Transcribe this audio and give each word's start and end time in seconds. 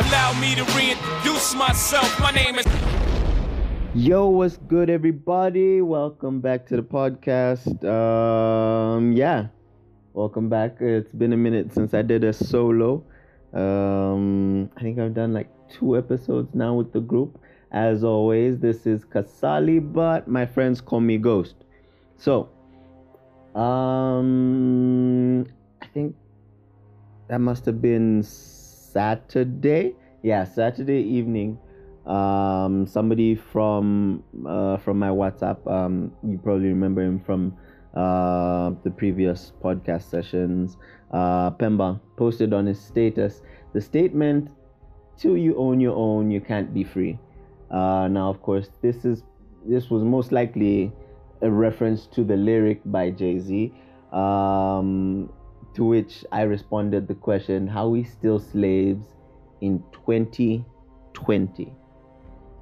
Allow 0.00 0.40
me 0.40 0.54
to 0.54 0.64
reintroduce 0.72 1.54
myself. 1.54 2.18
My 2.20 2.30
name 2.30 2.54
is. 2.54 2.64
Yo, 3.94 4.28
what's 4.28 4.56
good, 4.56 4.88
everybody? 4.88 5.82
Welcome 5.82 6.40
back 6.40 6.66
to 6.68 6.76
the 6.76 6.82
podcast. 6.82 7.84
Um, 7.84 9.12
yeah, 9.12 9.48
welcome 10.14 10.48
back. 10.48 10.80
It's 10.80 11.12
been 11.12 11.34
a 11.34 11.36
minute 11.36 11.74
since 11.74 11.92
I 11.92 12.00
did 12.00 12.24
a 12.24 12.32
solo. 12.32 13.04
Um, 13.52 14.70
I 14.74 14.80
think 14.80 14.98
I've 14.98 15.12
done 15.12 15.34
like 15.34 15.50
two 15.68 15.98
episodes 15.98 16.54
now 16.54 16.72
with 16.72 16.94
the 16.94 17.00
group. 17.00 17.38
As 17.70 18.02
always, 18.02 18.58
this 18.58 18.86
is 18.86 19.04
Kasali, 19.04 19.80
but 19.80 20.26
my 20.26 20.46
friends 20.46 20.80
call 20.80 21.00
me 21.00 21.18
Ghost. 21.18 21.56
So, 22.16 22.48
um, 23.54 25.46
I 25.82 25.86
think 25.92 26.16
that 27.28 27.40
must 27.42 27.66
have 27.66 27.82
been 27.82 28.22
Saturday. 28.92 29.94
Yeah, 30.22 30.44
Saturday 30.44 31.02
evening. 31.02 31.58
Um, 32.06 32.86
somebody 32.86 33.34
from 33.34 34.24
uh, 34.46 34.78
from 34.78 34.98
my 34.98 35.08
WhatsApp. 35.08 35.66
Um, 35.70 36.12
you 36.26 36.38
probably 36.38 36.68
remember 36.68 37.02
him 37.02 37.20
from 37.20 37.56
uh, 37.94 38.72
the 38.82 38.90
previous 38.90 39.52
podcast 39.62 40.10
sessions. 40.10 40.76
Uh, 41.12 41.50
Pemba 41.52 42.00
posted 42.16 42.52
on 42.52 42.66
his 42.66 42.80
status 42.80 43.42
the 43.72 43.80
statement: 43.80 44.50
"Till 45.16 45.36
you 45.36 45.56
own 45.56 45.80
your 45.80 45.94
own, 45.96 46.30
you 46.30 46.40
can't 46.40 46.74
be 46.74 46.84
free." 46.84 47.18
Uh, 47.70 48.08
now, 48.08 48.28
of 48.28 48.42
course, 48.42 48.70
this 48.82 49.04
is 49.04 49.22
this 49.66 49.90
was 49.90 50.02
most 50.02 50.32
likely 50.32 50.92
a 51.42 51.50
reference 51.50 52.06
to 52.06 52.24
the 52.24 52.36
lyric 52.36 52.80
by 52.86 53.10
Jay 53.10 53.38
Z. 53.38 53.72
Um, 54.12 55.30
to 55.74 55.84
which 55.84 56.24
I 56.32 56.42
responded 56.42 57.08
the 57.08 57.14
question, 57.14 57.66
How 57.66 57.88
we 57.88 58.04
still 58.04 58.38
slaves 58.38 59.06
in 59.60 59.82
2020? 59.92 61.72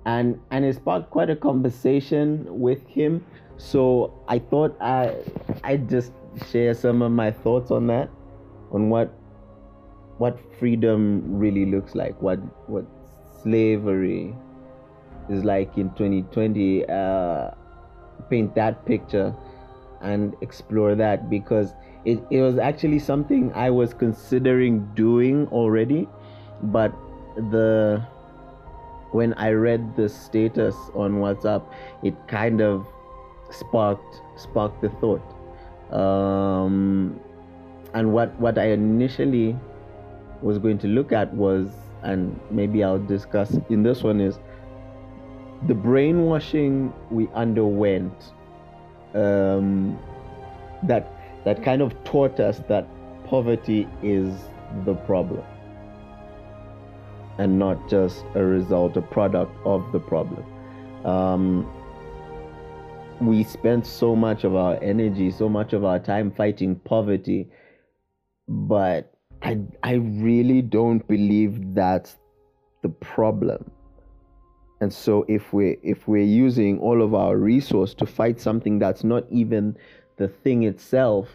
And, 0.06 0.40
and 0.50 0.64
it 0.64 0.76
sparked 0.76 1.10
quite 1.10 1.30
a 1.30 1.36
conversation 1.36 2.46
with 2.48 2.86
him. 2.86 3.24
So 3.56 4.14
I 4.28 4.38
thought 4.38 4.76
I 4.80 5.16
I'd 5.64 5.88
just 5.88 6.12
share 6.50 6.72
some 6.72 7.02
of 7.02 7.10
my 7.12 7.30
thoughts 7.30 7.70
on 7.70 7.88
that, 7.88 8.08
on 8.70 8.88
what 8.88 9.12
what 10.18 10.38
freedom 10.58 11.22
really 11.38 11.66
looks 11.66 11.94
like, 11.94 12.20
what 12.22 12.38
what 12.68 12.86
slavery 13.42 14.34
is 15.28 15.44
like 15.44 15.76
in 15.76 15.90
2020. 15.90 16.88
Uh, 16.88 17.50
paint 18.30 18.54
that 18.54 18.84
picture 18.84 19.34
and 20.00 20.34
explore 20.40 20.94
that 20.94 21.28
because 21.30 21.72
it, 22.08 22.20
it 22.30 22.40
was 22.40 22.58
actually 22.58 22.98
something 22.98 23.52
I 23.52 23.68
was 23.68 23.92
considering 23.92 24.88
doing 24.94 25.46
already, 25.48 26.08
but 26.62 26.92
the 27.50 28.02
when 29.12 29.34
I 29.34 29.50
read 29.50 29.96
the 29.96 30.08
status 30.08 30.74
on 30.94 31.20
WhatsApp, 31.20 31.62
it 32.02 32.14
kind 32.26 32.62
of 32.62 32.86
sparked 33.50 34.22
sparked 34.36 34.80
the 34.80 34.88
thought. 35.00 35.24
Um, 35.92 37.20
and 37.92 38.12
what 38.12 38.34
what 38.40 38.58
I 38.58 38.70
initially 38.70 39.56
was 40.40 40.58
going 40.58 40.78
to 40.78 40.88
look 40.88 41.12
at 41.12 41.32
was, 41.34 41.68
and 42.02 42.40
maybe 42.50 42.82
I'll 42.82 43.04
discuss 43.04 43.54
in 43.68 43.82
this 43.82 44.02
one 44.02 44.20
is 44.20 44.38
the 45.66 45.74
brainwashing 45.74 46.92
we 47.10 47.28
underwent 47.34 48.32
um, 49.14 49.98
that 50.84 51.17
that 51.48 51.62
kind 51.62 51.80
of 51.80 51.92
taught 52.04 52.38
us 52.40 52.60
that 52.68 52.86
poverty 53.24 53.88
is 54.02 54.34
the 54.84 54.94
problem 54.94 55.42
and 57.38 57.58
not 57.58 57.88
just 57.88 58.22
a 58.34 58.44
result, 58.44 58.98
a 58.98 59.00
product 59.00 59.56
of 59.64 59.90
the 59.92 59.98
problem. 59.98 60.44
Um, 61.06 61.66
we 63.22 63.44
spent 63.44 63.86
so 63.86 64.14
much 64.14 64.44
of 64.44 64.54
our 64.56 64.78
energy, 64.82 65.30
so 65.30 65.48
much 65.48 65.72
of 65.72 65.84
our 65.86 65.98
time 65.98 66.30
fighting 66.30 66.76
poverty, 66.76 67.48
but 68.46 69.14
I 69.40 69.58
I 69.82 69.94
really 69.94 70.60
don't 70.60 71.06
believe 71.08 71.74
that's 71.74 72.18
the 72.82 72.90
problem. 72.90 73.70
And 74.82 74.92
so 74.92 75.24
if 75.28 75.54
we 75.54 75.78
if 75.82 76.06
we're 76.06 76.32
using 76.46 76.78
all 76.78 77.02
of 77.02 77.14
our 77.14 77.38
resource 77.38 77.94
to 77.94 78.06
fight 78.06 78.38
something 78.38 78.78
that's 78.78 79.02
not 79.02 79.24
even 79.30 79.78
the 80.18 80.28
thing 80.28 80.64
itself, 80.64 81.28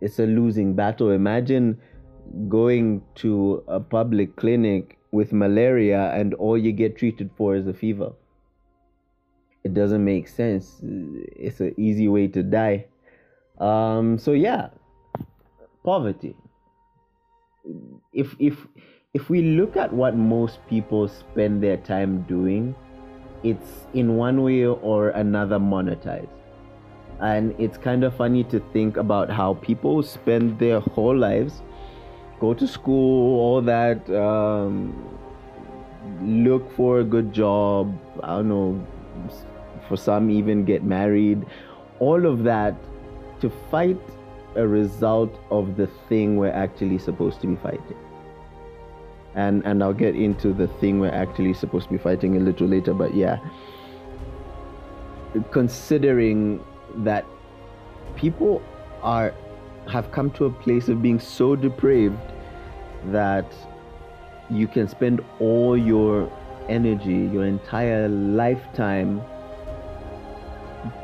it's 0.00 0.18
a 0.18 0.26
losing 0.26 0.74
battle. 0.74 1.10
Imagine 1.10 1.78
going 2.48 3.02
to 3.16 3.64
a 3.66 3.80
public 3.80 4.36
clinic 4.36 4.98
with 5.10 5.32
malaria 5.32 6.12
and 6.14 6.34
all 6.34 6.56
you 6.56 6.72
get 6.72 6.96
treated 6.96 7.30
for 7.36 7.56
is 7.56 7.66
a 7.66 7.74
fever. 7.74 8.12
It 9.64 9.74
doesn't 9.74 10.04
make 10.04 10.28
sense. 10.28 10.80
It's 10.82 11.60
an 11.60 11.74
easy 11.76 12.08
way 12.08 12.28
to 12.28 12.42
die. 12.42 12.86
Um, 13.58 14.18
so 14.18 14.32
yeah, 14.32 14.70
poverty. 15.84 16.34
If 18.12 18.34
if 18.40 18.66
if 19.14 19.30
we 19.30 19.42
look 19.42 19.76
at 19.76 19.92
what 19.92 20.16
most 20.16 20.58
people 20.68 21.06
spend 21.06 21.62
their 21.62 21.76
time 21.76 22.22
doing, 22.22 22.74
it's 23.44 23.86
in 23.94 24.16
one 24.16 24.42
way 24.42 24.66
or 24.66 25.10
another 25.10 25.58
monetized. 25.58 26.41
And 27.22 27.54
it's 27.58 27.78
kind 27.78 28.04
of 28.04 28.14
funny 28.14 28.44
to 28.44 28.60
think 28.72 28.96
about 28.96 29.30
how 29.30 29.54
people 29.54 30.02
spend 30.02 30.58
their 30.58 30.80
whole 30.80 31.16
lives, 31.16 31.62
go 32.40 32.52
to 32.52 32.66
school, 32.66 33.38
all 33.38 33.62
that, 33.62 34.10
um, 34.10 34.92
look 36.20 36.70
for 36.74 37.00
a 37.00 37.04
good 37.04 37.32
job, 37.32 37.96
I 38.22 38.36
don't 38.36 38.48
know, 38.48 38.86
for 39.88 39.96
some 39.96 40.30
even 40.30 40.64
get 40.64 40.82
married, 40.82 41.46
all 42.00 42.26
of 42.26 42.42
that 42.42 42.74
to 43.40 43.50
fight 43.70 44.00
a 44.56 44.66
result 44.66 45.38
of 45.50 45.76
the 45.76 45.86
thing 46.08 46.36
we're 46.36 46.50
actually 46.50 46.98
supposed 46.98 47.40
to 47.40 47.46
be 47.46 47.56
fighting 47.56 47.96
and 49.34 49.64
and 49.64 49.82
I'll 49.82 49.92
get 49.92 50.14
into 50.14 50.52
the 50.52 50.66
thing 50.80 51.00
we're 51.00 51.10
actually 51.10 51.54
supposed 51.54 51.86
to 51.86 51.92
be 51.92 51.98
fighting 51.98 52.36
a 52.36 52.40
little 52.40 52.66
later. 52.66 52.92
But 52.94 53.14
yeah, 53.14 53.38
considering 55.50 56.62
that 56.96 57.24
people 58.16 58.62
are 59.02 59.34
have 59.90 60.12
come 60.12 60.30
to 60.30 60.44
a 60.44 60.50
place 60.50 60.88
of 60.88 61.02
being 61.02 61.18
so 61.18 61.56
depraved 61.56 62.18
that 63.06 63.52
you 64.48 64.68
can 64.68 64.86
spend 64.86 65.20
all 65.40 65.76
your 65.76 66.30
energy, 66.68 67.28
your 67.32 67.44
entire 67.44 68.08
lifetime, 68.08 69.20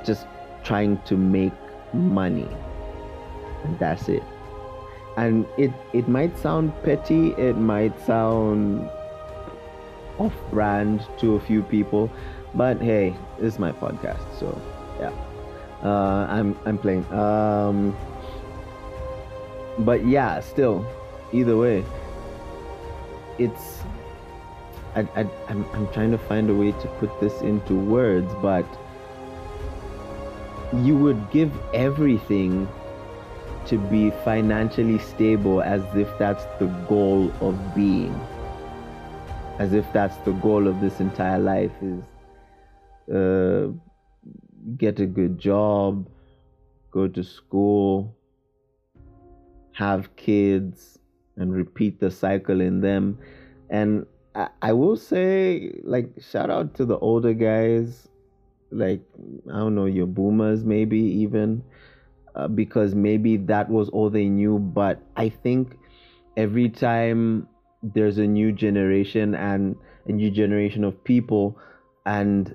just 0.04 0.26
trying 0.62 1.00
to 1.02 1.16
make 1.16 1.52
money, 1.92 2.48
and 3.64 3.78
that's 3.78 4.08
it. 4.08 4.22
And 5.16 5.46
it 5.56 5.72
it 5.92 6.08
might 6.08 6.38
sound 6.38 6.72
petty 6.84 7.30
it 7.32 7.56
might 7.56 7.98
sound 8.06 8.88
off 10.18 10.34
brand 10.50 11.06
to 11.18 11.34
a 11.34 11.40
few 11.40 11.62
people 11.62 12.10
but 12.54 12.80
hey 12.80 13.14
this 13.38 13.54
is 13.54 13.58
my 13.58 13.72
podcast 13.72 14.22
so 14.38 14.60
yeah 15.00 15.12
uh, 15.82 16.26
i'm 16.28 16.58
i'm 16.64 16.78
playing. 16.78 17.04
Um 17.12 17.96
but 19.80 20.04
yeah 20.06 20.40
still 20.40 20.84
either 21.32 21.56
way 21.56 21.84
it's 23.38 23.78
I, 24.96 25.00
I, 25.14 25.26
I'm, 25.48 25.64
I'm 25.72 25.92
trying 25.92 26.10
to 26.10 26.18
find 26.18 26.50
a 26.50 26.54
way 26.54 26.72
to 26.72 26.88
put 26.98 27.20
this 27.20 27.40
into 27.42 27.74
words 27.74 28.32
but 28.42 28.66
you 30.72 30.96
would 30.96 31.30
give 31.30 31.52
everything 31.72 32.68
to 33.68 33.76
be 33.76 34.10
financially 34.24 34.98
stable 34.98 35.60
as 35.62 35.82
if 35.94 36.08
that's 36.18 36.44
the 36.58 36.66
goal 36.88 37.30
of 37.40 37.74
being. 37.74 38.18
As 39.58 39.72
if 39.74 39.84
that's 39.92 40.16
the 40.18 40.32
goal 40.32 40.66
of 40.66 40.80
this 40.80 41.00
entire 41.00 41.38
life 41.38 41.72
is 41.82 43.14
uh, 43.14 43.70
get 44.76 45.00
a 45.00 45.06
good 45.06 45.38
job 45.38 46.08
go 46.90 47.08
to 47.08 47.22
school 47.22 48.14
have 49.72 50.14
kids 50.16 50.98
and 51.36 51.52
repeat 51.52 52.00
the 52.00 52.10
cycle 52.10 52.60
in 52.60 52.80
them 52.80 53.18
and 53.70 54.04
I, 54.34 54.48
I 54.62 54.72
will 54.72 54.96
say 54.96 55.80
like 55.84 56.10
shout 56.20 56.50
out 56.50 56.74
to 56.76 56.84
the 56.84 56.98
older 56.98 57.32
guys 57.32 58.08
like 58.70 59.00
i 59.50 59.56
don't 59.56 59.74
know 59.74 59.86
your 59.86 60.06
boomers 60.06 60.64
maybe 60.64 60.98
even 60.98 61.62
uh, 62.38 62.46
because 62.46 62.94
maybe 62.94 63.36
that 63.36 63.68
was 63.68 63.88
all 63.88 64.08
they 64.08 64.28
knew. 64.28 64.58
But 64.58 65.02
I 65.16 65.28
think 65.28 65.76
every 66.36 66.68
time 66.68 67.48
there's 67.82 68.18
a 68.18 68.26
new 68.26 68.52
generation 68.52 69.34
and 69.34 69.74
a 70.06 70.12
new 70.12 70.30
generation 70.30 70.84
of 70.84 71.02
people, 71.02 71.58
and 72.06 72.54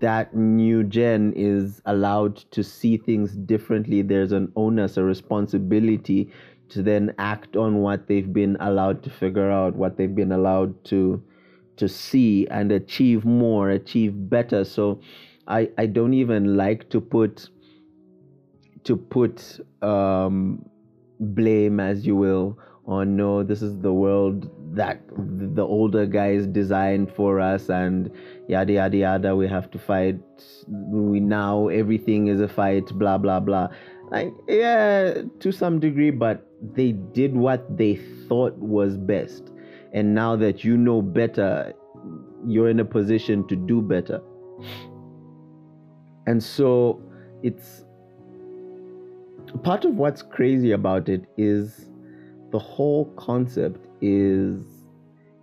that 0.00 0.34
new 0.34 0.82
gen 0.82 1.32
is 1.36 1.80
allowed 1.86 2.36
to 2.50 2.62
see 2.62 2.96
things 2.96 3.32
differently, 3.36 4.02
there's 4.02 4.32
an 4.32 4.52
onus, 4.56 4.96
a 4.96 5.04
responsibility 5.04 6.30
to 6.70 6.82
then 6.82 7.14
act 7.18 7.56
on 7.56 7.78
what 7.78 8.06
they've 8.06 8.32
been 8.32 8.56
allowed 8.60 9.02
to 9.02 9.10
figure 9.10 9.50
out, 9.50 9.74
what 9.76 9.96
they've 9.96 10.14
been 10.14 10.32
allowed 10.32 10.84
to 10.86 11.22
to 11.76 11.88
see 11.88 12.46
and 12.48 12.70
achieve 12.72 13.24
more, 13.24 13.70
achieve 13.70 14.28
better. 14.28 14.64
So 14.64 15.00
I 15.46 15.70
I 15.78 15.86
don't 15.86 16.14
even 16.14 16.56
like 16.56 16.88
to 16.90 17.00
put 17.00 17.48
to 18.84 18.96
put 18.96 19.60
um, 19.82 20.64
blame 21.20 21.80
as 21.80 22.06
you 22.06 22.16
will 22.16 22.58
on 22.86 23.14
no 23.14 23.42
this 23.42 23.60
is 23.62 23.78
the 23.80 23.92
world 23.92 24.50
that 24.72 25.00
the 25.16 25.62
older 25.62 26.06
guys 26.06 26.46
designed 26.46 27.12
for 27.12 27.40
us 27.40 27.68
and 27.68 28.10
yada 28.48 28.72
yada 28.74 28.96
yada 28.96 29.36
we 29.36 29.48
have 29.48 29.70
to 29.70 29.78
fight. 29.78 30.18
We 30.68 31.20
now 31.20 31.68
everything 31.68 32.28
is 32.28 32.40
a 32.40 32.48
fight 32.48 32.86
blah 32.94 33.18
blah 33.18 33.40
blah. 33.40 33.68
Like 34.10 34.32
yeah 34.48 35.22
to 35.40 35.52
some 35.52 35.80
degree 35.80 36.10
but 36.10 36.46
they 36.74 36.92
did 36.92 37.34
what 37.34 37.76
they 37.76 37.96
thought 38.28 38.56
was 38.58 38.96
best. 38.96 39.50
And 39.92 40.14
now 40.14 40.36
that 40.36 40.62
you 40.62 40.76
know 40.76 41.02
better 41.02 41.72
you're 42.46 42.70
in 42.70 42.80
a 42.80 42.84
position 42.84 43.46
to 43.48 43.56
do 43.56 43.82
better. 43.82 44.20
And 46.26 46.42
so 46.42 47.02
it's 47.42 47.84
part 49.64 49.84
of 49.84 49.96
what's 49.96 50.22
crazy 50.22 50.72
about 50.72 51.08
it 51.08 51.24
is 51.36 51.90
the 52.52 52.58
whole 52.58 53.06
concept 53.16 53.86
is 54.00 54.62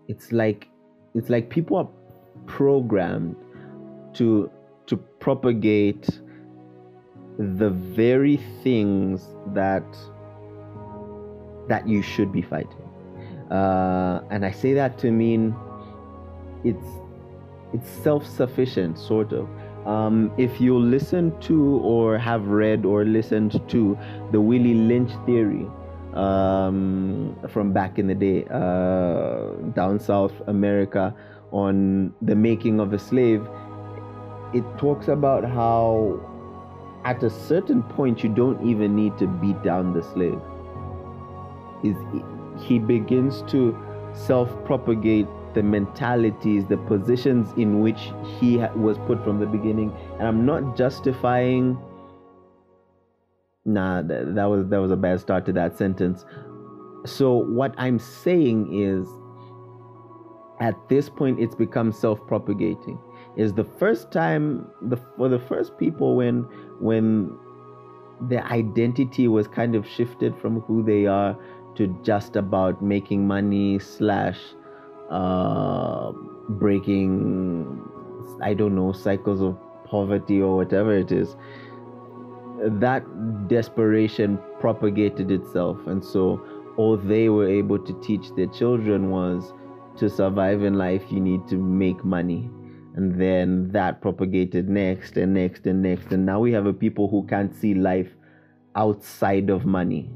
it's 0.07 0.31
like 0.31 0.68
it's 1.15 1.30
like 1.30 1.50
people 1.50 1.77
are 1.77 1.89
programmed 2.45 3.36
to 4.13 4.50
to 4.86 4.98
propagate 5.19 6.07
the 7.38 7.69
very 7.69 8.38
things 8.63 9.27
that 9.54 9.86
that 11.68 11.88
you 11.88 12.01
should 12.01 12.31
be 12.31 12.42
fighting. 12.42 12.83
Uh, 13.51 14.21
and 14.30 14.45
i 14.45 14.51
say 14.51 14.74
that 14.74 14.98
to 14.98 15.09
mean 15.09 15.56
it's 16.65 16.86
it's 17.74 17.89
self-sufficient 17.89 18.98
sort 18.98 19.33
of. 19.33 19.48
Um, 19.86 20.31
if 20.38 20.59
you 20.59 20.77
listen 20.77 21.38
to 21.42 21.77
or 21.77 22.18
have 22.18 22.48
read 22.48 22.86
or 22.86 23.06
listened 23.06 23.62
to 23.69 23.98
the 24.31 24.42
Willie 24.42 24.74
Lynch 24.74 25.12
theory 25.25 25.65
um, 26.13 27.38
from 27.50 27.74
back 27.74 28.00
in 28.00 28.07
the 28.07 28.15
day, 28.15 28.45
uh, 28.45 29.51
down 29.74 30.00
South 30.00 30.33
America, 30.48 31.15
on 31.51 32.13
the 32.21 32.36
making 32.36 32.80
of 32.80 32.94
a 32.94 33.00
slave, 33.00 33.48
it 34.54 34.63
talks 34.77 35.07
about 35.07 35.44
how 35.44 36.19
at 37.06 37.24
a 37.24 37.30
certain 37.30 37.83
point 37.83 38.24
you 38.24 38.30
don't 38.30 38.65
even 38.65 38.95
need 38.95 39.18
to 39.18 39.27
beat 39.27 39.62
down 39.63 39.94
the 39.94 40.04
slave. 40.04 40.39
Is 41.83 41.95
he 42.62 42.80
begins 42.80 43.44
to 43.51 43.77
self-propagate 44.13 45.27
the 45.54 45.63
mentalities, 45.63 46.65
the 46.65 46.77
positions 46.77 47.54
in 47.57 47.80
which 47.81 48.12
he 48.39 48.57
was 48.75 48.98
put 49.07 49.24
from 49.24 49.39
the 49.39 49.45
beginning. 49.45 49.92
And 50.19 50.27
I'm 50.27 50.45
not 50.45 50.75
justifying. 50.75 51.77
Nah, 53.68 54.02
that, 54.02 54.34
that 54.36 54.46
was 54.46 54.66
that 54.69 54.78
was 54.78 54.92
a 54.92 54.96
bad 54.96 55.19
start 55.19 55.46
to 55.48 55.52
that 55.54 55.78
sentence. 55.78 56.25
So 57.06 57.34
what 57.34 57.75
I'm 57.78 58.00
saying 58.00 58.74
is, 58.74 59.06
at 60.62 60.75
this 60.88 61.10
point, 61.10 61.42
it's 61.42 61.54
become 61.54 61.92
self-propagating. 61.92 62.98
Is 63.36 63.54
the 63.54 63.66
first 63.66 64.10
time 64.12 64.68
the 64.81 64.96
for 65.18 65.28
the 65.28 65.38
first 65.38 65.78
people 65.78 66.16
when 66.16 66.44
when 66.80 67.38
their 68.22 68.46
identity 68.46 69.28
was 69.28 69.50
kind 69.50 69.75
of 69.75 69.86
shifted 69.86 70.34
from 70.38 70.62
who 70.62 70.81
they 70.81 71.06
are 71.06 71.38
to 71.75 71.88
just 72.04 72.38
about 72.38 72.81
making 72.81 73.28
money 73.28 73.80
slash 73.80 74.40
uh, 75.12 76.12
breaking, 76.50 77.81
I 78.42 78.54
don't 78.54 78.75
know, 78.75 78.94
cycles 78.94 79.42
of 79.42 79.58
poverty 79.86 80.42
or 80.42 80.56
whatever 80.56 80.98
it 80.98 81.12
is, 81.12 81.36
that 82.80 83.04
desperation 83.48 84.39
propagated 84.59 85.31
itself. 85.31 85.77
And 85.88 86.04
so 86.04 86.42
all 86.77 86.98
they 86.98 87.30
were 87.30 87.48
able 87.48 87.80
to 87.80 87.94
teach 88.01 88.33
their 88.36 88.48
children 88.48 89.09
was 89.09 89.54
to 89.98 90.09
survive 90.09 90.63
in 90.63 90.75
life, 90.75 91.04
you 91.09 91.19
need 91.19 91.48
to 91.48 91.56
make 91.56 92.04
money. 92.04 92.50
And 92.95 93.19
then 93.19 93.71
that 93.71 94.01
propagated 94.01 94.69
next 94.69 95.18
and 95.18 95.33
next 95.33 95.65
and 95.68 95.81
next. 95.81 96.12
And 96.12 96.25
now 96.25 96.39
we 96.39 96.51
have 96.51 96.65
a 96.65 96.74
people 96.74 97.07
who 97.07 97.25
can't 97.27 97.54
see 97.56 97.74
life 97.74 98.09
outside 98.75 99.50
of 99.50 99.65
money. 99.65 100.09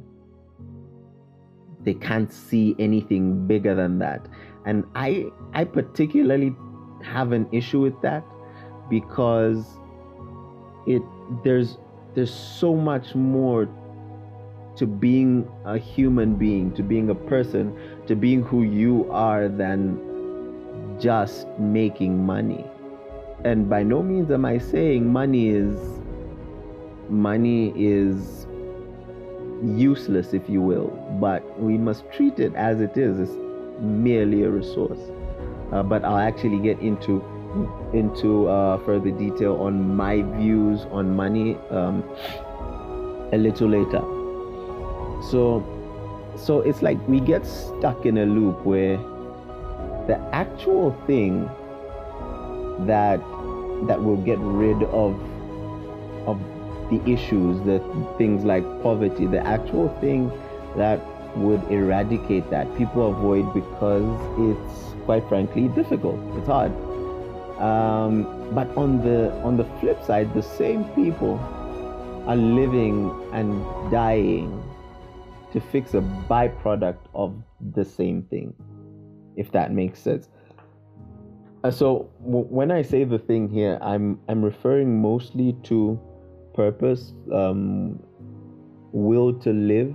They 1.84 1.94
can't 1.96 2.32
see 2.32 2.76
anything 2.80 3.48
bigger 3.48 3.74
than 3.74 4.00
that 4.00 4.28
and 4.66 4.84
i 4.96 5.26
i 5.54 5.64
particularly 5.64 6.56
have 7.04 7.32
an 7.32 7.48
issue 7.52 7.80
with 7.80 8.00
that 8.02 8.24
because 8.90 9.80
it 10.86 11.02
there's 11.44 11.78
there's 12.16 12.34
so 12.34 12.76
much 12.76 13.16
more 13.16 13.68
to 14.76 14.86
being 14.86 15.50
a 15.66 15.78
human 15.78 16.36
being 16.36 16.72
to 16.74 16.84
being 16.84 17.10
a 17.10 17.16
person 17.16 17.78
to 18.08 18.16
being 18.16 18.42
who 18.44 18.64
you 18.64 19.10
are 19.12 19.48
than 19.48 20.00
just 21.00 21.48
making 21.60 22.26
money 22.26 22.66
and 23.44 23.70
by 23.70 23.84
no 23.84 24.02
means 24.02 24.32
am 24.32 24.46
i 24.46 24.58
saying 24.58 25.12
money 25.12 25.50
is 25.50 25.76
money 27.10 27.74
is 27.76 28.48
useless 29.64 30.34
if 30.34 30.50
you 30.50 30.62
will 30.62 30.88
but 31.20 31.60
we 31.60 31.78
must 31.78 32.04
treat 32.12 32.40
it 32.40 32.54
as 32.56 32.80
it 32.80 32.98
is 32.98 33.20
it's 33.20 33.52
merely 33.82 34.44
a 34.44 34.50
resource. 34.50 35.00
Uh, 35.72 35.84
but 35.84 36.04
I'll 36.04 36.18
actually 36.18 36.60
get 36.60 36.80
into 36.80 37.24
into 37.94 38.48
uh, 38.48 38.78
further 38.86 39.12
detail 39.12 39.58
on 39.58 39.96
my 39.96 40.22
views 40.38 40.86
on 40.92 41.16
money 41.16 41.58
um, 41.70 42.04
a 43.34 43.38
little 43.38 43.68
later. 43.68 44.02
So, 45.30 45.64
so 46.38 46.62
it's 46.62 46.82
like 46.82 46.98
we 47.08 47.20
get 47.20 47.46
stuck 47.46 48.06
in 48.06 48.18
a 48.18 48.26
loop 48.26 48.64
where 48.66 48.98
the 50.08 50.18
actual 50.32 50.92
thing 51.06 51.50
that 52.88 53.20
that 53.88 54.02
will 54.04 54.18
get 54.18 54.38
rid 54.40 54.84
of 54.84 55.20
of 56.28 56.40
the 56.90 57.02
issues, 57.10 57.64
the 57.66 57.80
things 58.18 58.44
like 58.44 58.64
poverty, 58.84 59.26
the 59.26 59.46
actual 59.46 59.90
thing 60.00 60.32
that 60.76 61.00
would 61.38 61.64
eradicate 61.72 62.50
that. 62.50 62.68
People 62.78 63.10
avoid 63.10 63.54
because 63.54 64.04
it's 64.38 65.06
quite 65.06 65.28
frankly 65.30 65.68
difficult. 65.70 66.20
It's 66.38 66.48
hard. 66.48 66.72
Um, 67.62 68.26
but 68.56 68.76
on 68.76 69.04
the 69.04 69.32
on 69.44 69.56
the 69.56 69.66
flip 69.80 70.04
side, 70.04 70.34
the 70.34 70.42
same 70.42 70.84
people 70.96 71.38
are 72.26 72.36
living 72.36 73.12
and 73.34 73.62
dying 73.92 74.50
to 75.54 75.60
fix 75.60 75.94
a 75.94 76.02
byproduct 76.28 76.98
of 77.14 77.36
the 77.74 77.86
same 77.86 78.24
thing, 78.24 78.56
if 79.36 79.52
that 79.52 79.72
makes 79.72 80.00
sense. 80.00 80.30
Uh, 81.64 81.70
so 81.70 82.10
w- 82.26 82.48
when 82.50 82.72
I 82.72 82.82
say 82.82 83.04
the 83.04 83.20
thing 83.20 83.48
here, 83.48 83.78
I'm 83.82 84.20
I'm 84.28 84.44
referring 84.44 85.00
mostly 85.00 85.56
to 85.64 86.00
purpose, 86.56 87.14
um, 87.32 88.02
will 88.92 89.34
to 89.40 89.54
live, 89.54 89.94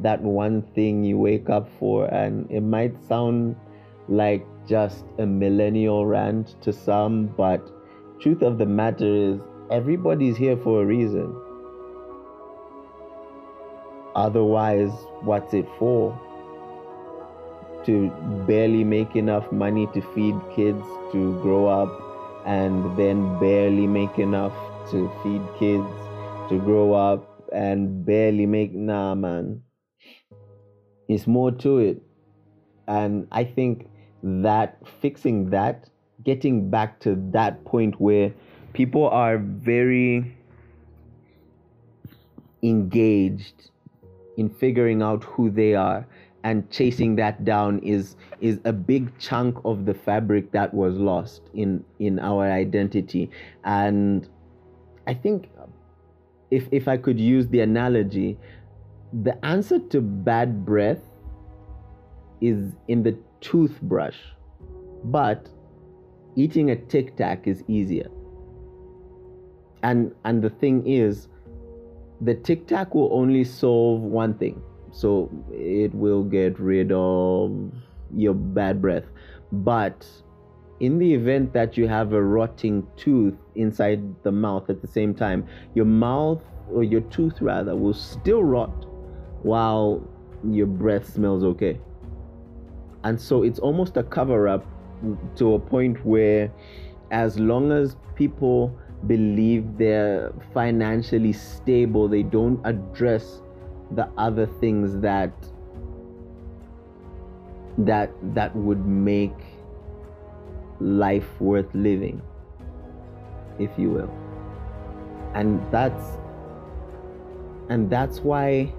that 0.00 0.20
one 0.22 0.62
thing 0.74 1.04
you 1.04 1.18
wake 1.18 1.50
up 1.50 1.68
for. 1.78 2.06
And 2.06 2.50
it 2.50 2.62
might 2.62 2.96
sound 3.04 3.56
like 4.08 4.46
just 4.66 5.04
a 5.18 5.26
millennial 5.26 6.06
rant 6.06 6.60
to 6.62 6.72
some, 6.72 7.26
but 7.36 7.60
truth 8.20 8.42
of 8.42 8.58
the 8.58 8.66
matter 8.66 9.06
is 9.06 9.40
everybody's 9.70 10.36
here 10.36 10.56
for 10.56 10.82
a 10.82 10.84
reason. 10.86 11.34
Otherwise, 14.14 14.92
what's 15.22 15.54
it 15.54 15.66
for? 15.78 16.18
To 17.86 18.10
barely 18.46 18.84
make 18.84 19.16
enough 19.16 19.50
money 19.50 19.88
to 19.94 20.02
feed 20.14 20.36
kids 20.54 20.84
to 21.12 21.40
grow 21.42 21.66
up 21.66 21.90
and 22.46 22.96
then 22.96 23.38
barely 23.40 23.86
make 23.86 24.18
enough 24.18 24.52
to 24.90 25.10
feed 25.22 25.42
kids 25.58 25.88
to 26.48 26.60
grow 26.64 26.92
up 26.92 27.50
and 27.52 28.04
barely 28.04 28.46
make 28.46 28.74
nah 28.74 29.14
man 29.14 29.62
it's 31.08 31.26
more 31.26 31.50
to 31.50 31.78
it. 31.78 32.02
And 32.88 33.26
I 33.30 33.44
think 33.44 33.86
that 34.22 34.78
fixing 35.00 35.50
that, 35.50 35.88
getting 36.24 36.70
back 36.70 37.00
to 37.00 37.16
that 37.32 37.64
point 37.64 38.00
where 38.00 38.32
people 38.72 39.08
are 39.08 39.38
very 39.38 40.36
engaged 42.62 43.70
in 44.36 44.48
figuring 44.48 45.02
out 45.02 45.24
who 45.24 45.50
they 45.50 45.74
are 45.74 46.06
and 46.44 46.68
chasing 46.70 47.16
that 47.16 47.44
down 47.44 47.78
is 47.80 48.16
is 48.40 48.58
a 48.64 48.72
big 48.72 49.16
chunk 49.18 49.56
of 49.64 49.84
the 49.84 49.94
fabric 49.94 50.50
that 50.52 50.72
was 50.72 50.96
lost 50.96 51.42
in 51.54 51.84
in 51.98 52.18
our 52.18 52.50
identity. 52.50 53.30
And 53.64 54.28
i 55.06 55.14
think 55.14 55.48
if 56.50 56.68
if 56.70 56.86
i 56.86 56.96
could 56.96 57.18
use 57.18 57.48
the 57.48 57.58
analogy 57.60 58.38
the 59.24 59.44
answer 59.44 59.78
to 59.78 60.00
bad 60.00 60.64
breath 60.64 61.00
is 62.40 62.72
in 62.88 63.02
the 63.02 63.16
toothbrush, 63.42 64.16
but 65.04 65.48
eating 66.36 66.70
a 66.70 66.76
tic 66.76 67.16
tac 67.16 67.46
is 67.46 67.62
easier. 67.68 68.08
And 69.82 70.14
and 70.24 70.42
the 70.42 70.50
thing 70.50 70.86
is, 70.86 71.28
the 72.20 72.34
tic 72.34 72.66
tac 72.66 72.94
will 72.94 73.10
only 73.12 73.44
solve 73.44 74.00
one 74.00 74.34
thing. 74.34 74.62
So 74.92 75.30
it 75.50 75.94
will 75.94 76.22
get 76.22 76.58
rid 76.58 76.92
of 76.92 77.72
your 78.14 78.34
bad 78.34 78.80
breath. 78.80 79.04
But 79.50 80.06
in 80.80 80.98
the 80.98 81.14
event 81.14 81.52
that 81.52 81.76
you 81.76 81.88
have 81.88 82.12
a 82.12 82.22
rotting 82.22 82.86
tooth 82.96 83.34
inside 83.54 84.02
the 84.22 84.32
mouth 84.32 84.68
at 84.68 84.80
the 84.80 84.88
same 84.88 85.14
time, 85.14 85.46
your 85.74 85.84
mouth 85.84 86.42
or 86.70 86.84
your 86.84 87.02
tooth 87.02 87.40
rather 87.40 87.76
will 87.76 87.94
still 87.94 88.42
rot 88.42 88.86
while 89.42 90.06
your 90.48 90.66
breath 90.66 91.12
smells 91.12 91.44
okay. 91.44 91.80
And 93.04 93.20
so 93.20 93.42
it's 93.42 93.58
almost 93.58 93.96
a 93.96 94.02
cover 94.02 94.48
up 94.48 94.64
to 95.36 95.54
a 95.54 95.58
point 95.58 96.04
where, 96.06 96.50
as 97.10 97.38
long 97.38 97.72
as 97.72 97.96
people 98.14 98.76
believe 99.06 99.76
they're 99.76 100.32
financially 100.54 101.32
stable, 101.32 102.08
they 102.08 102.22
don't 102.22 102.60
address 102.64 103.42
the 103.90 104.08
other 104.16 104.46
things 104.46 104.98
that 105.00 105.32
that 107.78 108.12
that 108.34 108.54
would 108.54 108.86
make 108.86 109.34
life 110.80 111.40
worth 111.40 111.74
living 111.74 112.20
if 113.58 113.70
you 113.78 113.90
will. 113.90 114.10
And 115.34 115.60
that's 115.72 116.18
and 117.68 117.88
that's 117.88 118.20
why 118.20 118.72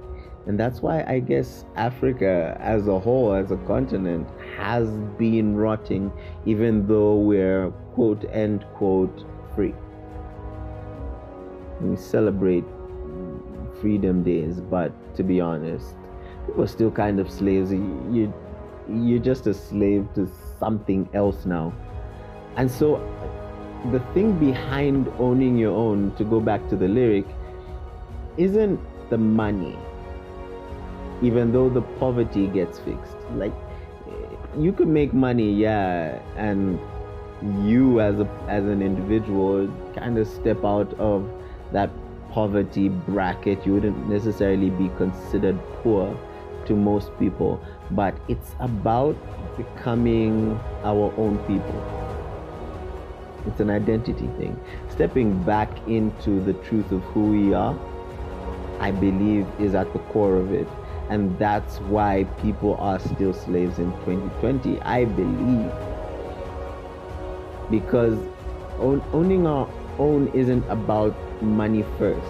and 0.45 0.59
that's 0.59 0.81
why 0.81 1.03
I 1.07 1.19
guess 1.19 1.63
Africa 1.75 2.57
as 2.59 2.87
a 2.87 2.99
whole, 2.99 3.33
as 3.33 3.51
a 3.51 3.57
continent, 3.57 4.27
has 4.57 4.89
been 5.17 5.55
rotting, 5.55 6.11
even 6.45 6.85
though 6.85 7.15
we're 7.15 7.71
quote 7.93 8.25
end 8.31 8.65
quote 8.75 9.25
free. 9.55 9.73
We 11.79 11.95
celebrate 11.95 12.65
freedom 13.79 14.23
days, 14.23 14.59
but 14.59 14.91
to 15.15 15.23
be 15.23 15.39
honest, 15.39 15.95
are 16.57 16.67
still 16.67 16.91
kind 16.91 17.19
of 17.19 17.31
slaves. 17.31 17.71
You, 17.71 18.33
you're 18.89 19.19
just 19.19 19.47
a 19.47 19.53
slave 19.53 20.07
to 20.15 20.29
something 20.59 21.07
else 21.13 21.45
now. 21.45 21.73
And 22.57 22.69
so 22.69 22.97
the 23.91 23.99
thing 24.13 24.37
behind 24.39 25.07
owning 25.19 25.57
your 25.57 25.75
own, 25.75 26.13
to 26.17 26.25
go 26.25 26.41
back 26.41 26.67
to 26.69 26.75
the 26.75 26.87
lyric, 26.89 27.25
isn't 28.37 28.79
the 29.09 29.17
money 29.17 29.77
even 31.21 31.51
though 31.51 31.69
the 31.69 31.81
poverty 31.81 32.47
gets 32.47 32.79
fixed. 32.79 33.15
Like 33.35 33.53
eh, 34.07 34.35
you 34.57 34.73
could 34.73 34.87
make 34.87 35.13
money, 35.13 35.51
yeah, 35.51 36.21
and 36.35 36.79
you 37.67 37.99
as 37.99 38.19
a 38.19 38.29
as 38.47 38.63
an 38.65 38.81
individual 38.81 39.67
kind 39.95 40.17
of 40.17 40.27
step 40.27 40.63
out 40.63 40.93
of 40.99 41.29
that 41.71 41.89
poverty 42.31 42.89
bracket. 42.89 43.65
You 43.65 43.73
wouldn't 43.73 44.09
necessarily 44.09 44.69
be 44.69 44.89
considered 44.97 45.59
poor 45.81 46.17
to 46.65 46.75
most 46.75 47.17
people, 47.19 47.61
but 47.91 48.15
it's 48.27 48.55
about 48.59 49.15
becoming 49.57 50.59
our 50.83 51.13
own 51.17 51.37
people. 51.39 51.99
It's 53.45 53.59
an 53.59 53.69
identity 53.69 54.27
thing. 54.37 54.57
Stepping 54.89 55.43
back 55.43 55.69
into 55.87 56.39
the 56.39 56.53
truth 56.53 56.91
of 56.93 57.01
who 57.11 57.25
we 57.25 57.53
are, 57.53 57.77
I 58.79 58.91
believe, 58.91 59.45
is 59.59 59.75
at 59.75 59.91
the 59.91 59.99
core 59.99 60.37
of 60.37 60.53
it 60.53 60.67
and 61.09 61.37
that's 61.37 61.77
why 61.81 62.23
people 62.41 62.75
are 62.77 62.99
still 62.99 63.33
slaves 63.33 63.79
in 63.79 63.91
2020 64.05 64.79
i 64.81 65.05
believe. 65.05 65.71
Because 67.69 68.17
owning 68.79 69.47
our 69.47 69.69
own 69.99 70.27
isn't 70.33 70.63
about 70.69 71.15
money 71.41 71.83
first. 71.97 72.27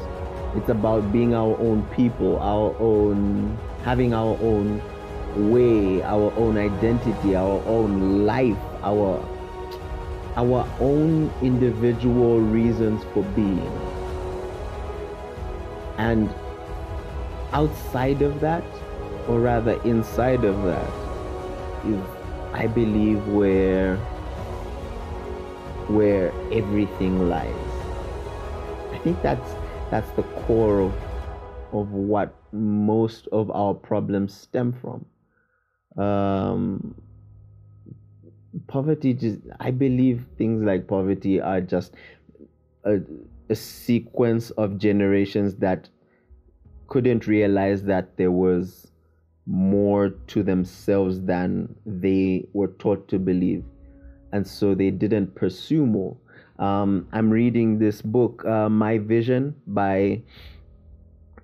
It's 0.55 0.69
about 0.69 1.11
being 1.11 1.33
our 1.33 1.57
own 1.59 1.83
people 1.95 2.39
our 2.39 2.75
own 2.79 3.57
having 3.83 4.13
our 4.13 4.37
own 4.41 4.81
way 5.51 6.01
our 6.03 6.31
own 6.37 6.57
identity 6.57 7.35
our 7.35 7.61
own 7.65 8.25
life 8.25 8.57
our 8.83 9.17
our 10.35 10.67
own 10.79 11.31
individual 11.41 12.39
reasons 12.39 13.03
for 13.13 13.23
being. 13.35 13.71
And 15.97 16.33
outside 17.53 18.21
of 18.21 18.39
that, 18.41 18.63
or 19.27 19.39
rather 19.39 19.81
inside 19.83 20.43
of 20.43 20.61
that, 20.63 20.91
is 21.85 22.01
I 22.53 22.67
believe 22.67 23.25
where 23.27 23.97
where 25.87 26.31
everything 26.51 27.29
lies. 27.29 27.53
I 28.91 28.99
think 29.03 29.21
that's 29.21 29.55
that's 29.89 30.09
the 30.11 30.23
core 30.45 30.81
of 30.81 30.93
of 31.71 31.91
what 31.91 32.35
most 32.51 33.27
of 33.31 33.49
our 33.51 33.73
problems 33.73 34.33
stem 34.33 34.73
from. 34.73 35.05
Um, 36.03 36.95
poverty 38.67 39.13
just 39.13 39.39
I 39.59 39.71
believe 39.71 40.25
things 40.37 40.63
like 40.63 40.87
poverty 40.87 41.41
are 41.41 41.61
just 41.61 41.93
a, 42.83 42.99
a 43.49 43.55
sequence 43.55 44.51
of 44.51 44.77
generations 44.77 45.55
that 45.55 45.89
couldn't 46.87 47.27
realize 47.27 47.83
that 47.83 48.17
there 48.17 48.31
was 48.31 48.91
more 49.45 50.09
to 50.27 50.43
themselves 50.43 51.21
than 51.21 51.75
they 51.85 52.47
were 52.53 52.69
taught 52.79 53.07
to 53.09 53.19
believe. 53.19 53.63
And 54.31 54.47
so 54.47 54.73
they 54.73 54.89
didn't 54.89 55.35
pursue 55.35 55.85
more. 55.85 56.17
Um, 56.59 57.07
I'm 57.11 57.29
reading 57.29 57.79
this 57.79 58.01
book, 58.01 58.45
uh, 58.45 58.69
My 58.69 58.97
Vision, 58.97 59.55
by 59.67 60.21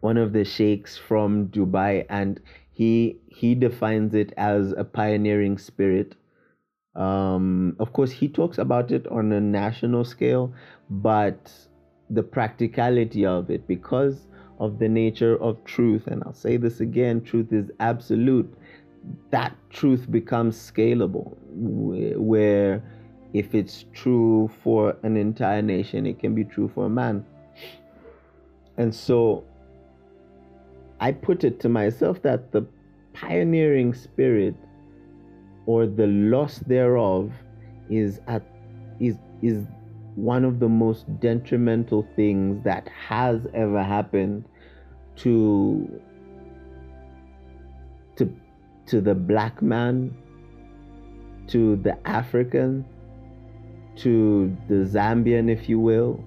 one 0.01 0.17
of 0.17 0.33
the 0.33 0.45
sheikhs 0.45 0.97
from 0.97 1.47
Dubai, 1.47 2.05
and 2.09 2.39
he 2.71 3.17
he 3.27 3.55
defines 3.55 4.13
it 4.13 4.33
as 4.37 4.71
a 4.71 4.83
pioneering 4.83 5.57
spirit. 5.57 6.15
Um, 6.95 7.75
of 7.79 7.91
course, 7.93 8.11
he 8.11 8.27
talks 8.27 8.57
about 8.57 8.91
it 8.91 9.07
on 9.07 9.31
a 9.31 9.41
national 9.41 10.05
scale, 10.05 10.53
but 10.89 11.51
the 12.09 12.23
practicality 12.23 13.25
of 13.25 13.49
it, 13.49 13.67
because 13.67 14.27
of 14.59 14.79
the 14.79 14.89
nature 14.89 15.41
of 15.41 15.63
truth. 15.63 16.07
And 16.07 16.23
I'll 16.25 16.33
say 16.33 16.57
this 16.57 16.79
again 16.79 17.21
truth 17.21 17.51
is 17.51 17.71
absolute. 17.79 18.53
That 19.31 19.55
truth 19.69 20.11
becomes 20.11 20.57
scalable, 20.57 21.37
where 21.49 22.83
if 23.33 23.55
it's 23.55 23.85
true 23.93 24.49
for 24.63 24.97
an 25.03 25.15
entire 25.15 25.61
nation, 25.61 26.05
it 26.05 26.19
can 26.19 26.35
be 26.35 26.43
true 26.43 26.69
for 26.73 26.85
a 26.85 26.89
man. 26.89 27.25
And 28.77 28.93
so 28.93 29.43
I 30.99 31.11
put 31.11 31.43
it 31.43 31.59
to 31.61 31.69
myself 31.69 32.21
that 32.23 32.51
the 32.51 32.65
pioneering 33.13 33.93
spirit 33.93 34.55
or 35.65 35.85
the 35.85 36.07
loss 36.07 36.59
thereof 36.59 37.31
is 37.89 38.19
at 38.27 38.43
is 38.99 39.17
is 39.41 39.65
one 40.15 40.43
of 40.43 40.59
the 40.59 40.67
most 40.67 41.05
detrimental 41.19 42.07
things 42.15 42.63
that 42.63 42.89
has 42.89 43.47
ever 43.53 43.83
happened 43.83 44.43
to 45.19 46.01
to 48.15 48.33
to 48.85 49.01
the 49.01 49.13
black 49.15 49.61
man 49.61 50.15
to 51.47 51.75
the 51.77 51.97
african 52.07 52.85
to 53.95 54.55
the 54.67 54.85
zambian 54.85 55.49
if 55.49 55.67
you 55.67 55.79
will 55.79 56.23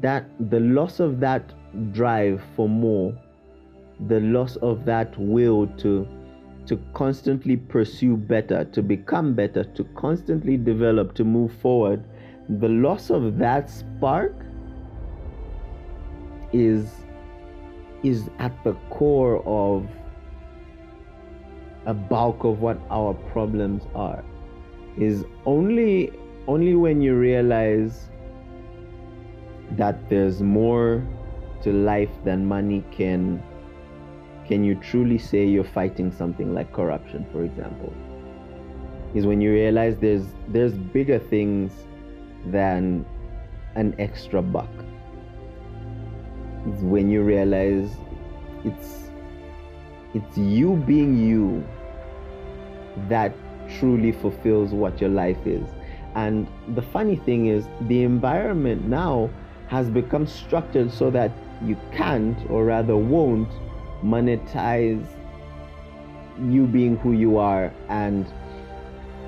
that 0.00 0.24
the 0.50 0.60
loss 0.60 1.00
of 1.00 1.20
that 1.20 1.52
drive 1.92 2.40
for 2.54 2.68
more 2.68 3.12
the 4.08 4.20
loss 4.20 4.56
of 4.56 4.84
that 4.84 5.18
will 5.18 5.66
to 5.76 6.06
to 6.66 6.76
constantly 6.94 7.56
pursue 7.56 8.16
better 8.16 8.64
to 8.66 8.82
become 8.82 9.34
better 9.34 9.64
to 9.64 9.84
constantly 9.96 10.56
develop 10.56 11.14
to 11.14 11.24
move 11.24 11.52
forward 11.54 12.04
the 12.60 12.68
loss 12.68 13.10
of 13.10 13.38
that 13.38 13.68
spark 13.68 14.34
is 16.52 16.90
is 18.02 18.30
at 18.38 18.52
the 18.64 18.72
core 18.90 19.42
of 19.46 19.86
a 21.86 21.94
bulk 21.94 22.44
of 22.44 22.60
what 22.60 22.78
our 22.90 23.14
problems 23.32 23.82
are 23.94 24.22
is 24.98 25.24
only 25.46 26.12
only 26.46 26.74
when 26.74 27.00
you 27.00 27.14
realize 27.14 28.10
that 29.72 30.08
there's 30.08 30.42
more 30.42 31.06
to 31.62 31.72
life 31.72 32.10
than 32.24 32.44
money 32.44 32.84
can 32.90 33.42
can 34.46 34.64
you 34.64 34.74
truly 34.74 35.18
say 35.18 35.44
you're 35.46 35.64
fighting 35.64 36.10
something 36.10 36.52
like 36.52 36.72
corruption 36.72 37.24
for 37.32 37.44
example 37.44 37.92
is 39.14 39.26
when 39.26 39.40
you 39.40 39.52
realize 39.52 39.96
there's 39.98 40.26
there's 40.48 40.72
bigger 40.72 41.18
things 41.18 41.72
than 42.46 43.04
an 43.74 43.94
extra 43.98 44.42
buck. 44.42 44.70
It's 46.66 46.82
when 46.82 47.10
you 47.10 47.22
realize 47.22 47.90
it's 48.64 49.10
it's 50.14 50.36
you 50.36 50.76
being 50.76 51.16
you 51.16 51.64
that 53.08 53.32
truly 53.78 54.12
fulfills 54.12 54.72
what 54.72 55.00
your 55.00 55.10
life 55.10 55.46
is. 55.46 55.66
And 56.14 56.48
the 56.74 56.82
funny 56.82 57.16
thing 57.16 57.46
is, 57.46 57.66
the 57.82 58.02
environment 58.02 58.86
now 58.86 59.30
has 59.68 59.88
become 59.88 60.26
structured 60.26 60.92
so 60.92 61.10
that 61.10 61.30
you 61.64 61.76
can't, 61.92 62.38
or 62.50 62.64
rather 62.64 62.96
won't, 62.96 63.48
monetize 64.02 65.06
you 66.48 66.66
being 66.66 66.96
who 66.96 67.12
you 67.12 67.38
are. 67.38 67.72
And 67.88 68.26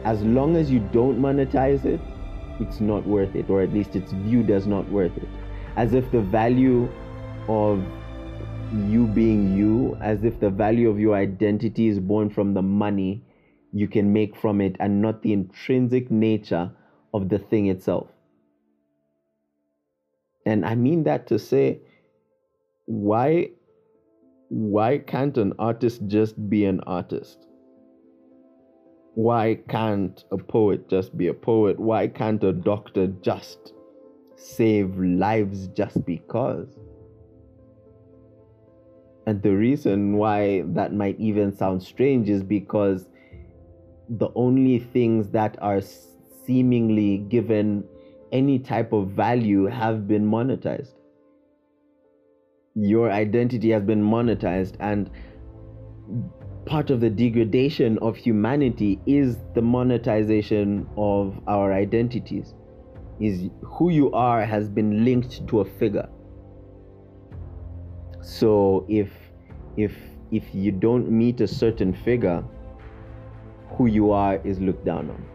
as 0.04 0.22
long 0.22 0.56
as 0.56 0.70
you 0.70 0.80
don't 0.92 1.20
monetize 1.20 1.84
it, 1.84 2.00
it's 2.58 2.80
not 2.80 3.06
worth 3.06 3.36
it, 3.36 3.48
or 3.48 3.62
at 3.62 3.72
least 3.72 3.94
it's 3.94 4.12
viewed 4.12 4.50
as 4.50 4.66
not 4.66 4.88
worth 4.90 5.16
it. 5.16 5.28
As 5.76 5.94
if 5.94 6.10
the 6.10 6.20
value 6.20 6.90
of 7.48 7.82
you 8.88 9.06
being 9.06 9.56
you, 9.56 9.96
as 10.00 10.24
if 10.24 10.40
the 10.40 10.50
value 10.50 10.88
of 10.88 10.98
your 10.98 11.14
identity 11.14 11.88
is 11.88 11.98
born 11.98 12.30
from 12.30 12.54
the 12.54 12.62
money 12.62 13.22
you 13.72 13.88
can 13.88 14.12
make 14.12 14.36
from 14.36 14.60
it 14.60 14.76
and 14.80 15.00
not 15.00 15.22
the 15.22 15.32
intrinsic 15.32 16.10
nature 16.10 16.70
of 17.14 17.28
the 17.28 17.38
thing 17.38 17.66
itself. 17.66 18.08
And 20.44 20.64
I 20.66 20.74
mean 20.74 21.04
that 21.04 21.26
to 21.28 21.38
say, 21.38 21.80
why 22.86 23.50
why 24.48 24.98
can't 24.98 25.38
an 25.38 25.54
artist 25.58 26.06
just 26.08 26.50
be 26.50 26.66
an 26.66 26.80
artist? 26.80 27.46
Why 29.14 29.58
can't 29.68 30.22
a 30.30 30.36
poet 30.36 30.88
just 30.88 31.16
be 31.16 31.28
a 31.28 31.34
poet? 31.34 31.80
Why 31.80 32.08
can't 32.08 32.42
a 32.44 32.52
doctor 32.52 33.06
just 33.06 33.72
save 34.36 34.98
lives 34.98 35.68
just 35.68 36.04
because? 36.04 36.68
And 39.26 39.40
the 39.42 39.54
reason 39.54 40.14
why 40.14 40.62
that 40.66 40.92
might 40.92 41.18
even 41.20 41.56
sound 41.56 41.82
strange 41.82 42.28
is 42.28 42.42
because 42.42 43.06
the 44.08 44.30
only 44.34 44.78
things 44.78 45.28
that 45.30 45.56
are 45.62 45.80
seemingly 46.44 47.18
given 47.18 47.84
any 48.32 48.58
type 48.58 48.92
of 48.92 49.10
value 49.10 49.66
have 49.66 50.08
been 50.08 50.26
monetized. 50.28 50.94
Your 52.74 53.10
identity 53.10 53.70
has 53.70 53.82
been 53.82 54.02
monetized, 54.02 54.76
and 54.80 55.10
part 56.64 56.90
of 56.90 57.00
the 57.00 57.10
degradation 57.10 57.98
of 57.98 58.16
humanity 58.16 58.98
is 59.06 59.36
the 59.54 59.62
monetization 59.62 60.88
of 60.96 61.38
our 61.46 61.72
identities. 61.72 62.54
Is 63.20 63.50
who 63.62 63.90
you 63.90 64.10
are 64.12 64.44
has 64.44 64.68
been 64.68 65.04
linked 65.04 65.46
to 65.48 65.60
a 65.60 65.64
figure. 65.64 66.08
So 68.22 68.86
if 68.88 69.10
if 69.76 69.92
if 70.30 70.54
you 70.54 70.70
don't 70.72 71.10
meet 71.10 71.40
a 71.40 71.46
certain 71.46 71.92
figure, 71.92 72.42
who 73.70 73.86
you 73.86 74.12
are 74.12 74.36
is 74.44 74.60
looked 74.60 74.84
down 74.84 75.10
on. 75.10 75.26